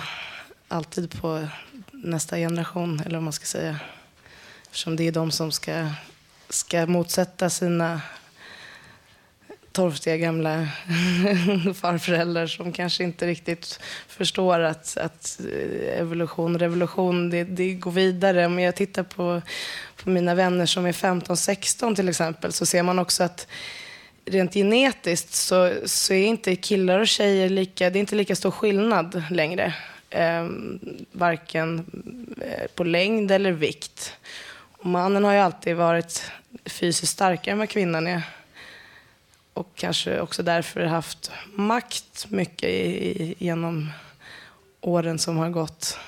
[0.67, 1.47] alltid på
[1.91, 3.79] nästa generation, eller vad man ska säga.
[4.63, 5.89] Eftersom det är de som ska,
[6.49, 8.01] ska motsätta sina
[9.75, 10.51] torftiga gamla
[11.75, 18.45] farföräldrar som kanske inte riktigt förstår att, att eh, evolution, revolution, det, det går vidare.
[18.45, 19.41] Om jag tittar på,
[20.03, 23.47] på mina vänner som är 15-16 till exempel så ser man också att
[24.25, 28.51] rent genetiskt så, så är inte killar och tjejer lika, det är inte lika stor
[28.51, 29.73] skillnad längre
[30.09, 31.85] ehm, eh, varken
[32.75, 34.13] på längd eller vikt.
[34.77, 36.31] Och mannen har ju alltid varit
[36.65, 38.21] fysiskt starkare än vad kvinnan är.
[39.55, 43.91] Och kanske också därför haft makt mycket i, i, genom
[44.81, 45.99] åren som har gått.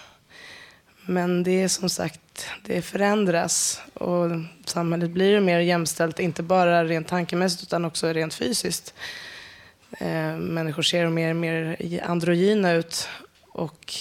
[1.05, 4.29] Men det är som sagt, det förändras och
[4.65, 8.93] samhället blir mer jämställt, inte bara rent tankemässigt utan också rent fysiskt.
[9.99, 13.09] Eh, människor ser mer och mer androgyna ut
[13.51, 13.93] och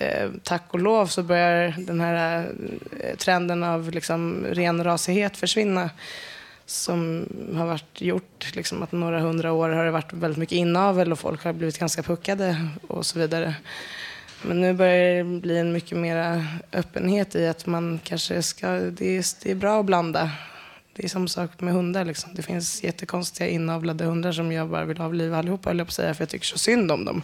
[0.00, 2.46] eh, tack och lov så börjar den här
[3.00, 5.90] eh, trenden av liksom renrasighet försvinna
[6.70, 11.12] som har varit gjort liksom att några hundra år har det varit väldigt mycket inavel
[11.12, 13.54] och folk har blivit ganska puckade och så vidare.
[14.42, 19.16] Men nu börjar det bli en mycket mer öppenhet i att man kanske ska, det
[19.16, 20.30] är, det är bra att blanda.
[20.96, 22.04] Det är samma sak med hundar.
[22.04, 22.30] Liksom.
[22.34, 25.94] Det finns jättekonstiga inavlade hundar som jag bara vill avliva allihopa, höll jag på att
[25.94, 27.22] säga, för jag tycker så synd om dem.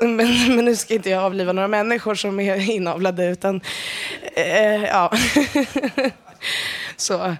[0.00, 3.60] Men, men nu ska inte jag avliva några människor som är inavlade, utan
[4.36, 5.12] eh, ja.
[6.96, 7.36] så.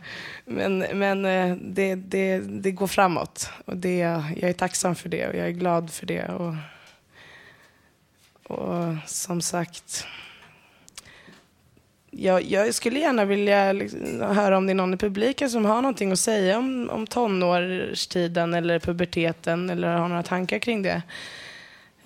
[0.50, 3.98] Men, men eh, det, det, det går framåt och det,
[4.36, 6.28] jag är tacksam för det och jag är glad för det.
[6.28, 6.54] Och,
[8.56, 10.06] och som sagt,
[12.10, 15.82] jag, jag, skulle gärna vilja liksom höra om det är någon i publiken som har
[15.82, 21.02] någonting att säga om, om tonårstiden eller puberteten eller har några tankar kring det.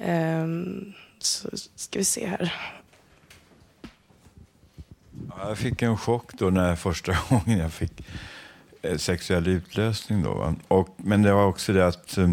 [0.06, 2.54] Um, så ska vi se här.
[5.38, 8.02] Jag fick en chock då när första gången jag fick
[8.82, 10.22] Eh, sexuell utlösning.
[10.22, 12.32] Då, och, men det var också det att eh,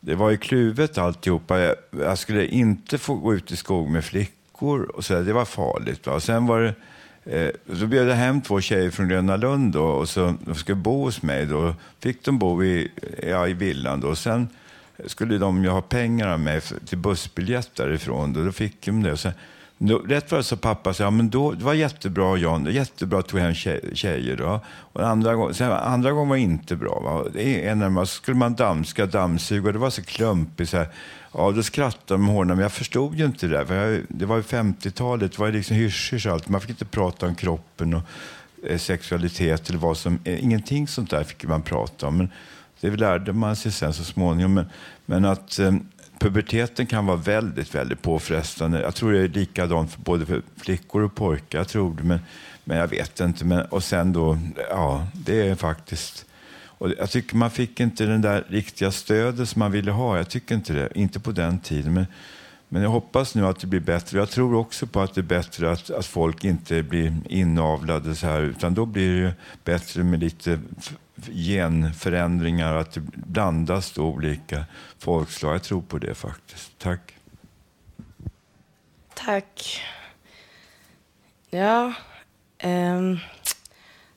[0.00, 1.58] det var ju kluvet alltihopa.
[1.58, 4.82] Jag, jag skulle inte få gå ut i skog med flickor.
[4.82, 6.06] Och så, det var farligt.
[6.06, 6.12] Va?
[6.12, 6.74] Och sen var det,
[7.38, 10.76] eh, så bjöd jag hem två tjejer från Gröna Lund då, och så, de skulle
[10.76, 11.46] bo hos mig.
[11.46, 12.90] Då fick de bo i,
[13.22, 14.00] ja, i villan.
[14.00, 14.08] Då.
[14.08, 14.48] Och sen
[15.06, 18.32] skulle de ju ha pengar av mig för, till bussbiljett därifrån.
[18.32, 19.12] Då, då fick de det.
[19.12, 19.32] Och sen,
[19.88, 23.18] då, rätt var det så pappa sa, ja, men då, det var jättebra Jan, jättebra
[23.18, 23.54] att tog hem
[23.94, 24.36] tjejer.
[24.36, 24.60] Då.
[24.66, 27.00] Och andra, gång, sen, andra gången var inte bra.
[27.00, 27.40] Va?
[27.40, 30.70] En när man skulle man dammska, dammsuga och det var så klumpigt.
[30.70, 30.88] Så här.
[31.34, 33.64] Ja, då skrattade de hårna, men jag förstod ju inte det där.
[33.64, 36.48] För jag, det var ju 50-talet, det var liksom hysch allt.
[36.48, 38.02] Man fick inte prata om kroppen och
[38.66, 42.16] eh, sexualitet eller vad som, eh, ingenting sånt där fick man prata om.
[42.16, 42.30] Men
[42.80, 44.54] det lärde man sig sen så småningom.
[44.54, 44.66] Men,
[45.06, 45.72] men att eh,
[46.22, 48.80] puberteten kan vara väldigt, väldigt påfrestande.
[48.80, 51.58] Jag tror det är likadant för både för flickor och pojkar.
[51.58, 52.20] Jag tror det, men,
[52.64, 53.44] men jag vet inte.
[53.44, 54.38] Men, och sen då,
[54.70, 56.26] ja, det är faktiskt...
[56.64, 60.16] Och jag tycker man fick inte den där riktiga stödet som man ville ha.
[60.16, 60.88] Jag tycker inte det.
[60.94, 61.94] Inte på den tiden.
[61.94, 62.06] Men,
[62.68, 64.18] men jag hoppas nu att det blir bättre.
[64.18, 68.26] Jag tror också på att det är bättre att, att folk inte blir inavlade så
[68.26, 70.58] här, utan då blir det bättre med lite
[71.26, 74.64] genförändringar, att det blandas då olika
[74.98, 75.54] folkslag.
[75.54, 76.78] Jag tror på det faktiskt.
[76.78, 77.16] Tack.
[79.14, 79.82] Tack.
[81.50, 81.92] Ja,
[82.64, 83.18] um,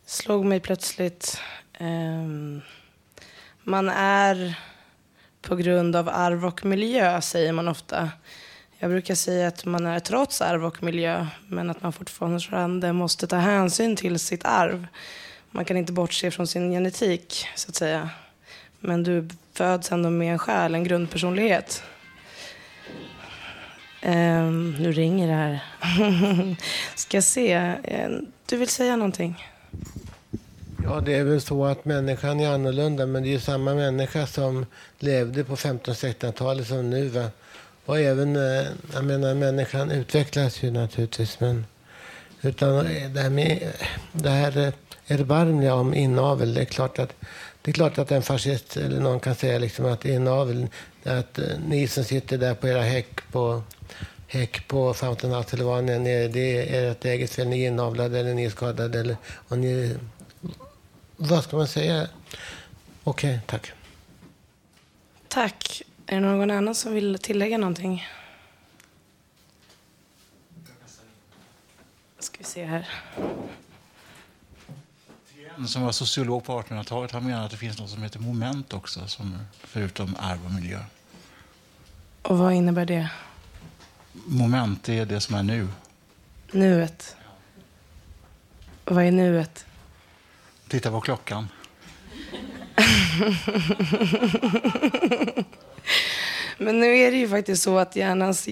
[0.06, 1.42] slog mig plötsligt.
[1.80, 2.62] Um,
[3.64, 4.60] man är
[5.42, 8.10] på grund av arv och miljö, säger man ofta.
[8.78, 13.28] Jag brukar säga att man är trots arv och miljö, men att man fortfarande måste
[13.28, 14.88] ta hänsyn till sitt arv.
[15.56, 18.10] Man kan inte bortse från sin genetik, så att säga.
[18.80, 21.84] Men du föds ändå med en själ, en grundpersonlighet.
[24.06, 25.60] Um, nu ringer det här.
[26.96, 27.54] Ska se.
[27.84, 28.10] Eh,
[28.46, 29.48] du vill säga någonting?
[30.84, 34.28] Ja, det är väl så att människan är annorlunda, men det är ju samma människa
[34.28, 34.66] som
[35.00, 37.08] levde på 1500-1600-talet som nu.
[37.08, 37.30] Va?
[37.86, 41.66] Och även, eh, jag menar, människan utvecklas ju naturligtvis, men
[42.42, 43.74] utan det här med
[44.12, 44.74] det här eh,
[45.08, 47.14] erbarmliga om inavel, det är klart att
[47.62, 50.68] det är klart att en fascist eller någon kan säga liksom att inavel,
[51.04, 53.64] att eh, ni som sitter där på era häck på
[54.28, 57.48] häck på Fountain eller vad ni är, det är ert eget fel.
[57.48, 59.00] Ni är inavlade eller ni är skadade.
[59.00, 59.98] Eller, och ni,
[61.16, 62.08] vad ska man säga?
[63.04, 63.72] Okej, okay, tack.
[65.28, 65.82] Tack.
[66.06, 68.08] Är det någon annan som vill tillägga någonting?
[72.20, 72.90] Ska vi se här.
[75.68, 79.08] Som var sociolog på 1800-talet han menar att det finns något som heter moment också,
[79.08, 80.80] som, förutom arv och miljö.
[82.22, 83.10] Och vad innebär det?
[84.14, 85.68] Moment, det är det som är nu.
[86.52, 87.16] Nuet.
[88.86, 89.66] Och vad är nuet?
[90.68, 91.50] Titta på klockan.
[96.58, 98.50] Men nu är det ju faktiskt så att hjärnans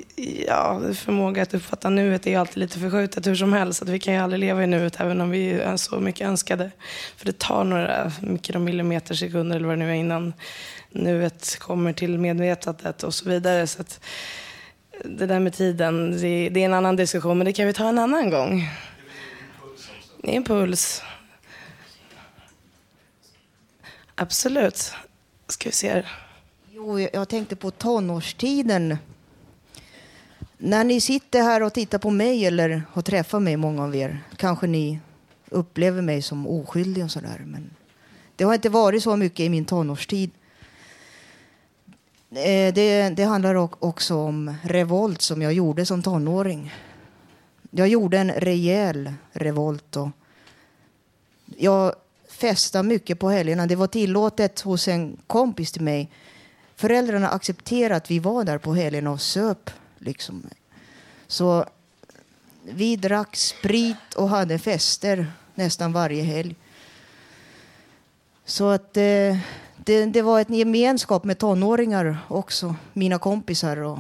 [0.48, 3.82] ja, förmåga att uppfatta nuet är alltid lite förskjutet hur som helst.
[3.82, 6.72] Att vi kan ju aldrig leva i nuet även om vi är så mycket önskade.
[7.18, 10.34] För det tar några mikromillimeter sekunder eller vad det nu är innan
[10.92, 13.68] nuet kommer till medvetandet och så vidare.
[13.68, 14.00] Så att
[15.06, 17.90] det där med tiden, det, det är en annan diskussion men det kan vi ta
[17.90, 18.70] en annan gång.
[20.22, 21.02] Det är en puls.
[24.16, 24.94] Absolut.
[25.48, 26.23] Ska vi se här.
[26.86, 28.98] Jo, jag tänkte på tonårstiden.
[30.58, 34.22] När ni sitter här och tittar på mig eller har träffat mig, många av er,
[34.36, 35.00] kanske ni
[35.50, 37.42] upplever mig som oskyldig och sådär.
[37.46, 37.70] Men
[38.36, 40.32] det har inte varit så mycket i min tonårstid.
[42.30, 43.56] Eh, det, det handlar
[43.86, 46.74] också om revolt som jag gjorde som tonåring.
[47.72, 49.96] Jag gjorde en rejäl revolt.
[49.96, 50.10] Och
[51.58, 51.96] jag
[52.30, 53.68] festade mycket på helgerna.
[53.68, 56.10] Det var tillåtet hos en kompis till mig.
[56.76, 59.70] Föräldrarna accepterade att vi var där på helgerna och söp.
[59.98, 60.44] Liksom.
[61.28, 61.66] Så
[62.64, 66.56] vi drack sprit och hade fester nästan varje helg.
[68.46, 69.38] Så att eh,
[69.78, 73.78] det, det var en gemenskap med tonåringar också, mina kompisar.
[73.78, 74.00] Och,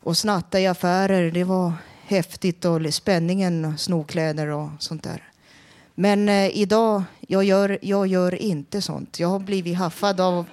[0.00, 1.72] och snatta i affärer, det var
[2.06, 2.64] häftigt.
[2.64, 5.31] Och spänningen, snokläder och sånt där.
[5.94, 9.20] Men eh, idag, jag gör, jag gör inte sånt.
[9.20, 10.46] Jag har blivit haffad av...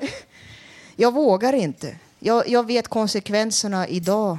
[0.96, 1.96] jag vågar inte.
[2.18, 4.38] Jag, jag vet konsekvenserna idag.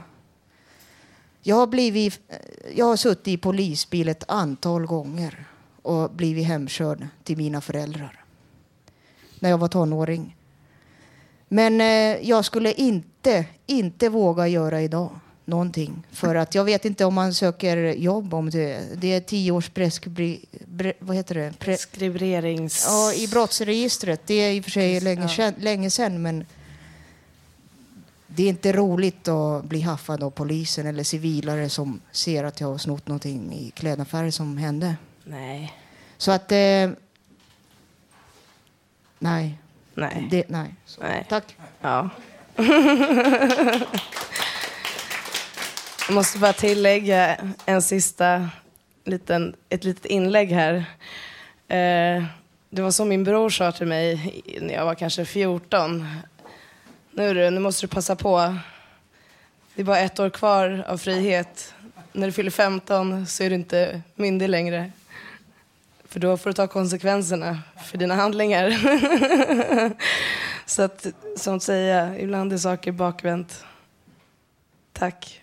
[1.42, 2.38] Jag har, blivit, eh,
[2.76, 5.46] jag har suttit i polisbil ett antal gånger
[5.82, 8.24] och blivit hemkörd till mina föräldrar
[9.40, 10.36] när jag var tonåring.
[11.48, 15.20] Men eh, jag skulle inte, inte våga göra idag
[15.52, 16.04] någonting.
[16.12, 18.82] För att jag vet inte om man söker jobb om det.
[18.96, 21.54] Det är tio års preskri, bre, vad heter det?
[21.60, 22.86] Pre, Preskriberings...
[22.88, 24.22] Ja, i brottsregistret.
[24.26, 26.46] Det är i och för sig länge, sedan, länge sedan, men
[28.28, 32.68] det är inte roligt att bli haffad av polisen eller civilare som ser att jag
[32.68, 34.96] har snott någonting i klädaffärer som hände.
[35.24, 35.74] Nej.
[36.18, 36.52] Så att...
[36.52, 36.90] Eh,
[39.20, 39.58] nej.
[39.94, 40.28] Nej.
[40.32, 40.76] Det, nej.
[40.86, 41.26] Så, Nej.
[41.30, 41.56] Tack.
[41.82, 42.10] Ja.
[46.12, 48.50] Jag måste bara tillägga en sista
[49.04, 50.76] liten, ett litet inlägg här.
[51.68, 52.24] Eh,
[52.70, 56.08] det var som min bror sa till mig när jag var kanske 14.
[57.12, 58.58] Nu du, nu måste du passa på.
[59.76, 61.74] Det är bara ett år kvar av frihet.
[62.12, 64.92] När du fyller 15 så är du inte myndig längre.
[66.06, 68.78] För då får du ta konsekvenserna för dina handlingar.
[70.66, 71.08] så att,
[71.38, 73.66] som att säga, ibland är saker bakvänt.
[74.94, 75.41] Tack.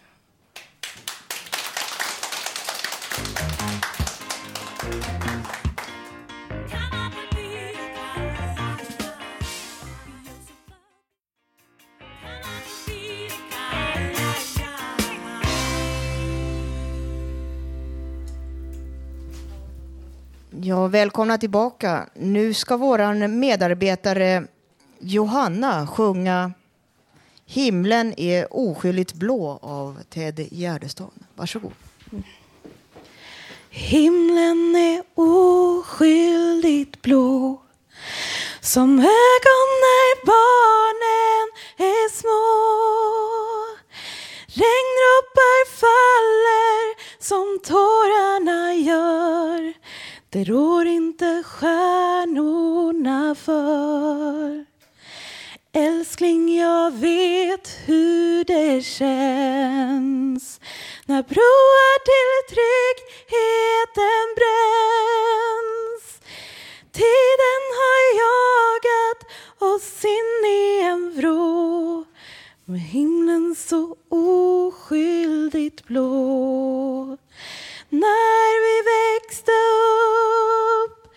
[20.68, 22.08] Ja, välkomna tillbaka.
[22.14, 24.44] Nu ska vår medarbetare
[24.98, 26.52] Johanna sjunga
[27.46, 31.10] Himlen är oskyldigt blå av Ted Gärdestad.
[31.34, 31.72] Varsågod.
[33.70, 37.62] Himlen är oskyldigt blå
[38.60, 41.48] som ögon när barnen
[41.78, 42.48] är små.
[44.46, 49.77] Regndroppar faller som tårarna gör.
[50.30, 54.64] Det rår inte stjärnorna för.
[55.72, 60.60] Älskling, jag vet hur det känns
[61.06, 66.20] när broar till tryggheten bränns.
[66.92, 69.20] Tiden har jagat
[69.58, 72.04] oss in i en vrå
[72.64, 77.18] med himlen så oskyldigt blå.
[77.91, 79.53] När vi växte
[80.84, 81.12] upp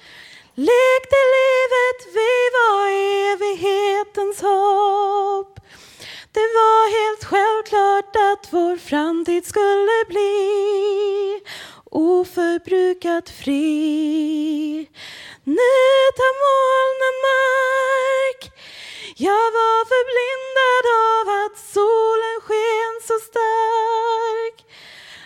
[0.55, 2.87] lekte livet, vi var
[3.31, 5.59] evighetens hopp.
[6.31, 11.41] Det var helt självklart att vår framtid skulle bli
[11.91, 14.89] oförbrukat fri.
[15.43, 15.77] Nu
[16.17, 18.51] tar molnen mark.
[19.17, 24.70] Jag var förblindad av att solen sken så stark.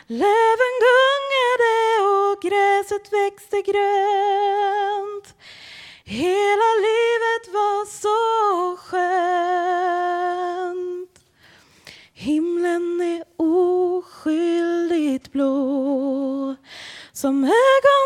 [0.07, 1.75] Löven gungade
[2.07, 5.35] och gräset växte grönt.
[6.03, 9.85] Hela livet var så skönt.
[12.13, 16.55] Himlen är oskyldigt blå
[17.11, 18.04] som ögon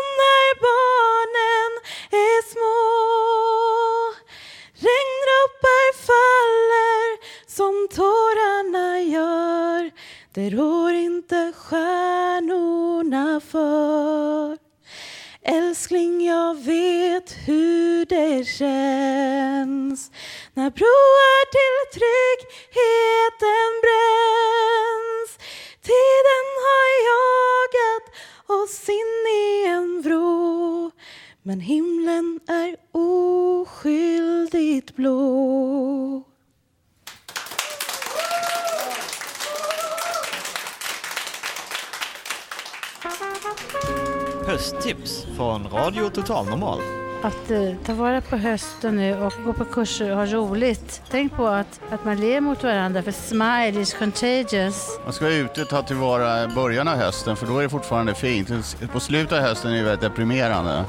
[44.80, 46.80] Hösttips från Radio Total Normal.
[47.22, 51.02] Att eh, ta vara på hösten nu och gå på kurser och ha roligt.
[51.10, 54.98] Tänk på att, att man ler mot varandra för smile is contagious.
[55.04, 58.14] Man ska vara ute och ta tillvara början av hösten för då är det fortfarande
[58.14, 58.76] fint.
[58.92, 60.84] På slutet av hösten är det väldigt deprimerande.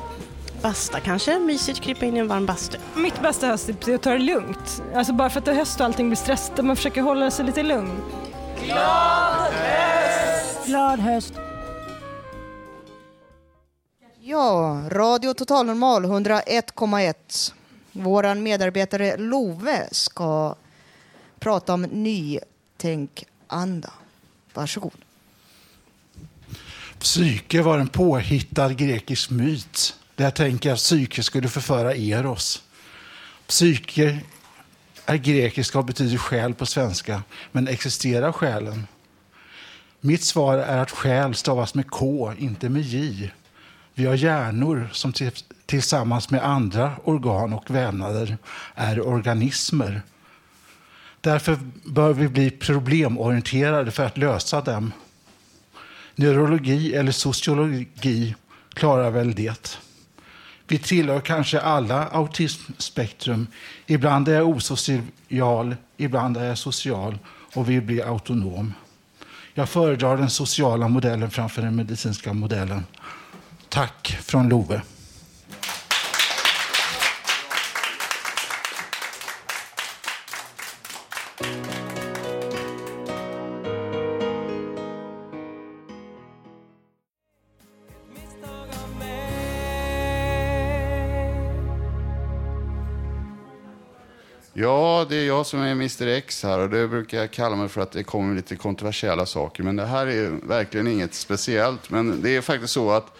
[0.61, 2.77] Basta kanske, mysigt krypa in i en varm bastu.
[2.95, 4.83] Mitt bästa hösttips är att ta det lugnt.
[4.95, 7.45] Alltså bara för att det är höst och allting blir stressigt, man försöker hålla sig
[7.45, 8.01] lite lugn.
[8.65, 10.65] Glad höst!
[10.65, 11.40] Glad höst!
[14.91, 17.53] Radio Total Normal 101,1.
[17.91, 20.55] Vår medarbetare Love ska
[21.39, 23.93] prata om nytänkanda.
[24.53, 24.91] Varsågod.
[26.99, 29.95] Psyke var en påhittad grekisk myt.
[30.15, 32.63] Där jag tänker att psyke skulle förföra Eros.
[33.47, 34.19] Psyke
[35.05, 37.23] är grekiska och betyder själ på svenska.
[37.51, 38.87] Men existerar själen?
[39.99, 43.31] Mitt svar är att själ stavas med K, inte med J.
[43.93, 45.13] Vi har hjärnor som
[45.65, 48.37] tillsammans med andra organ och vävnader
[48.75, 50.01] är organismer.
[51.21, 54.91] Därför bör vi bli problemorienterade för att lösa dem.
[56.15, 58.35] Neurologi eller sociologi
[58.73, 59.79] klarar väl det.
[60.67, 63.47] Vi tillhör kanske alla autismspektrum.
[63.85, 67.17] Ibland är jag osocial, ibland är jag social
[67.53, 68.73] och vill bli autonom.
[69.53, 72.85] Jag föredrar den sociala modellen framför den medicinska modellen.
[73.71, 74.81] Tack från Love.
[94.53, 97.69] Ja, det är jag som är Mr X här och det brukar jag kalla mig
[97.69, 99.63] för att det kommer lite kontroversiella saker.
[99.63, 101.89] Men det här är verkligen inget speciellt.
[101.89, 103.17] Men det är faktiskt så att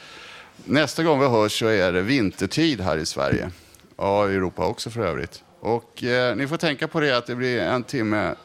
[0.65, 3.51] nästa gång vi hörs så är det vintertid här i Sverige.
[3.97, 5.43] Ja, i Europa också för övrigt.
[5.59, 8.35] Och eh, ni får tänka på det att det blir en timme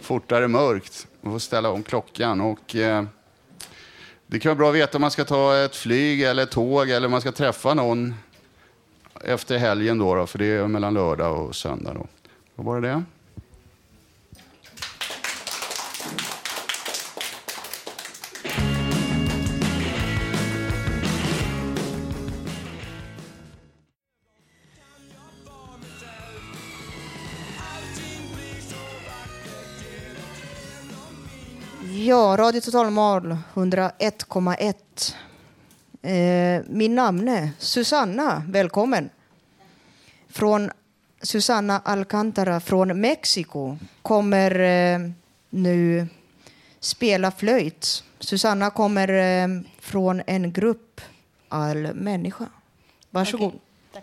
[0.00, 1.06] fortare mörkt.
[1.20, 2.40] Man får ställa om klockan.
[2.40, 3.04] Och, eh,
[4.26, 6.90] det kan vara bra att veta om man ska ta ett flyg eller ett tåg
[6.90, 8.14] eller om man ska träffa någon
[9.24, 11.94] efter helgen då, då för det är mellan lördag och söndag.
[11.94, 12.06] Då.
[12.54, 13.02] Vad var det?
[32.12, 35.14] Ja, Radio Total Normal 101,1.
[36.02, 39.10] Eh, min namn är Susanna, välkommen.
[40.28, 40.70] Från
[41.22, 44.98] Susanna Alcantara från Mexiko kommer eh,
[45.50, 46.06] nu
[46.80, 48.04] spela flöjt.
[48.18, 49.48] Susanna kommer eh,
[49.78, 51.00] från en grupp
[51.48, 52.46] All människa.
[53.10, 53.52] Varsågod.
[53.90, 54.02] Okay,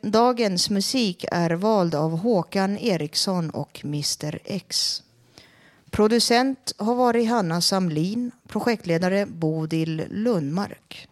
[0.00, 5.02] Dagens musik är vald av Håkan Eriksson och Mr X.
[5.90, 11.08] Producent har varit Hanna Samlin, projektledare Bodil Lundmark.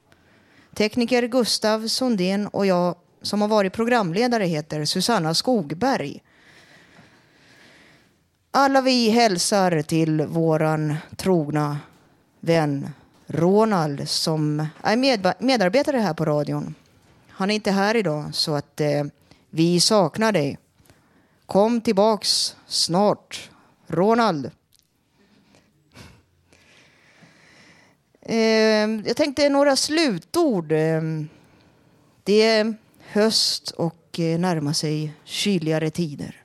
[0.74, 6.22] Tekniker Gustav Sundén och jag som har varit programledare heter Susanna Skogberg.
[8.50, 11.78] Alla vi hälsar till våran trogna
[12.40, 12.90] vän
[13.26, 16.74] Ronald som är med, medarbetare här på radion.
[17.28, 19.04] Han är inte här idag så att eh,
[19.50, 20.58] vi saknar dig.
[21.46, 23.50] Kom tillbaks snart.
[23.86, 24.50] Ronald.
[28.30, 30.72] Ehm, jag tänkte några slutord.
[30.72, 31.28] Ehm,
[32.24, 32.74] det är
[33.10, 36.42] höst och eh, närmar sig kyligare tider.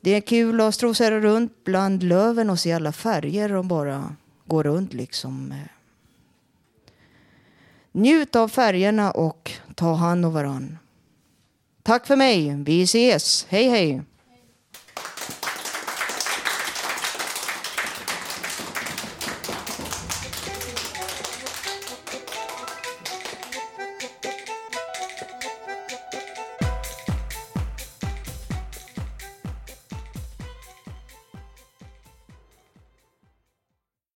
[0.00, 4.16] Det är kul att strosera runt bland löven och se alla färger och bara
[4.46, 5.52] gå runt liksom.
[5.52, 5.58] Eh.
[7.92, 10.78] Njut av färgerna och ta hand om varann.
[11.82, 12.54] Tack för mig.
[12.54, 13.46] Vi ses.
[13.48, 14.02] Hej hej.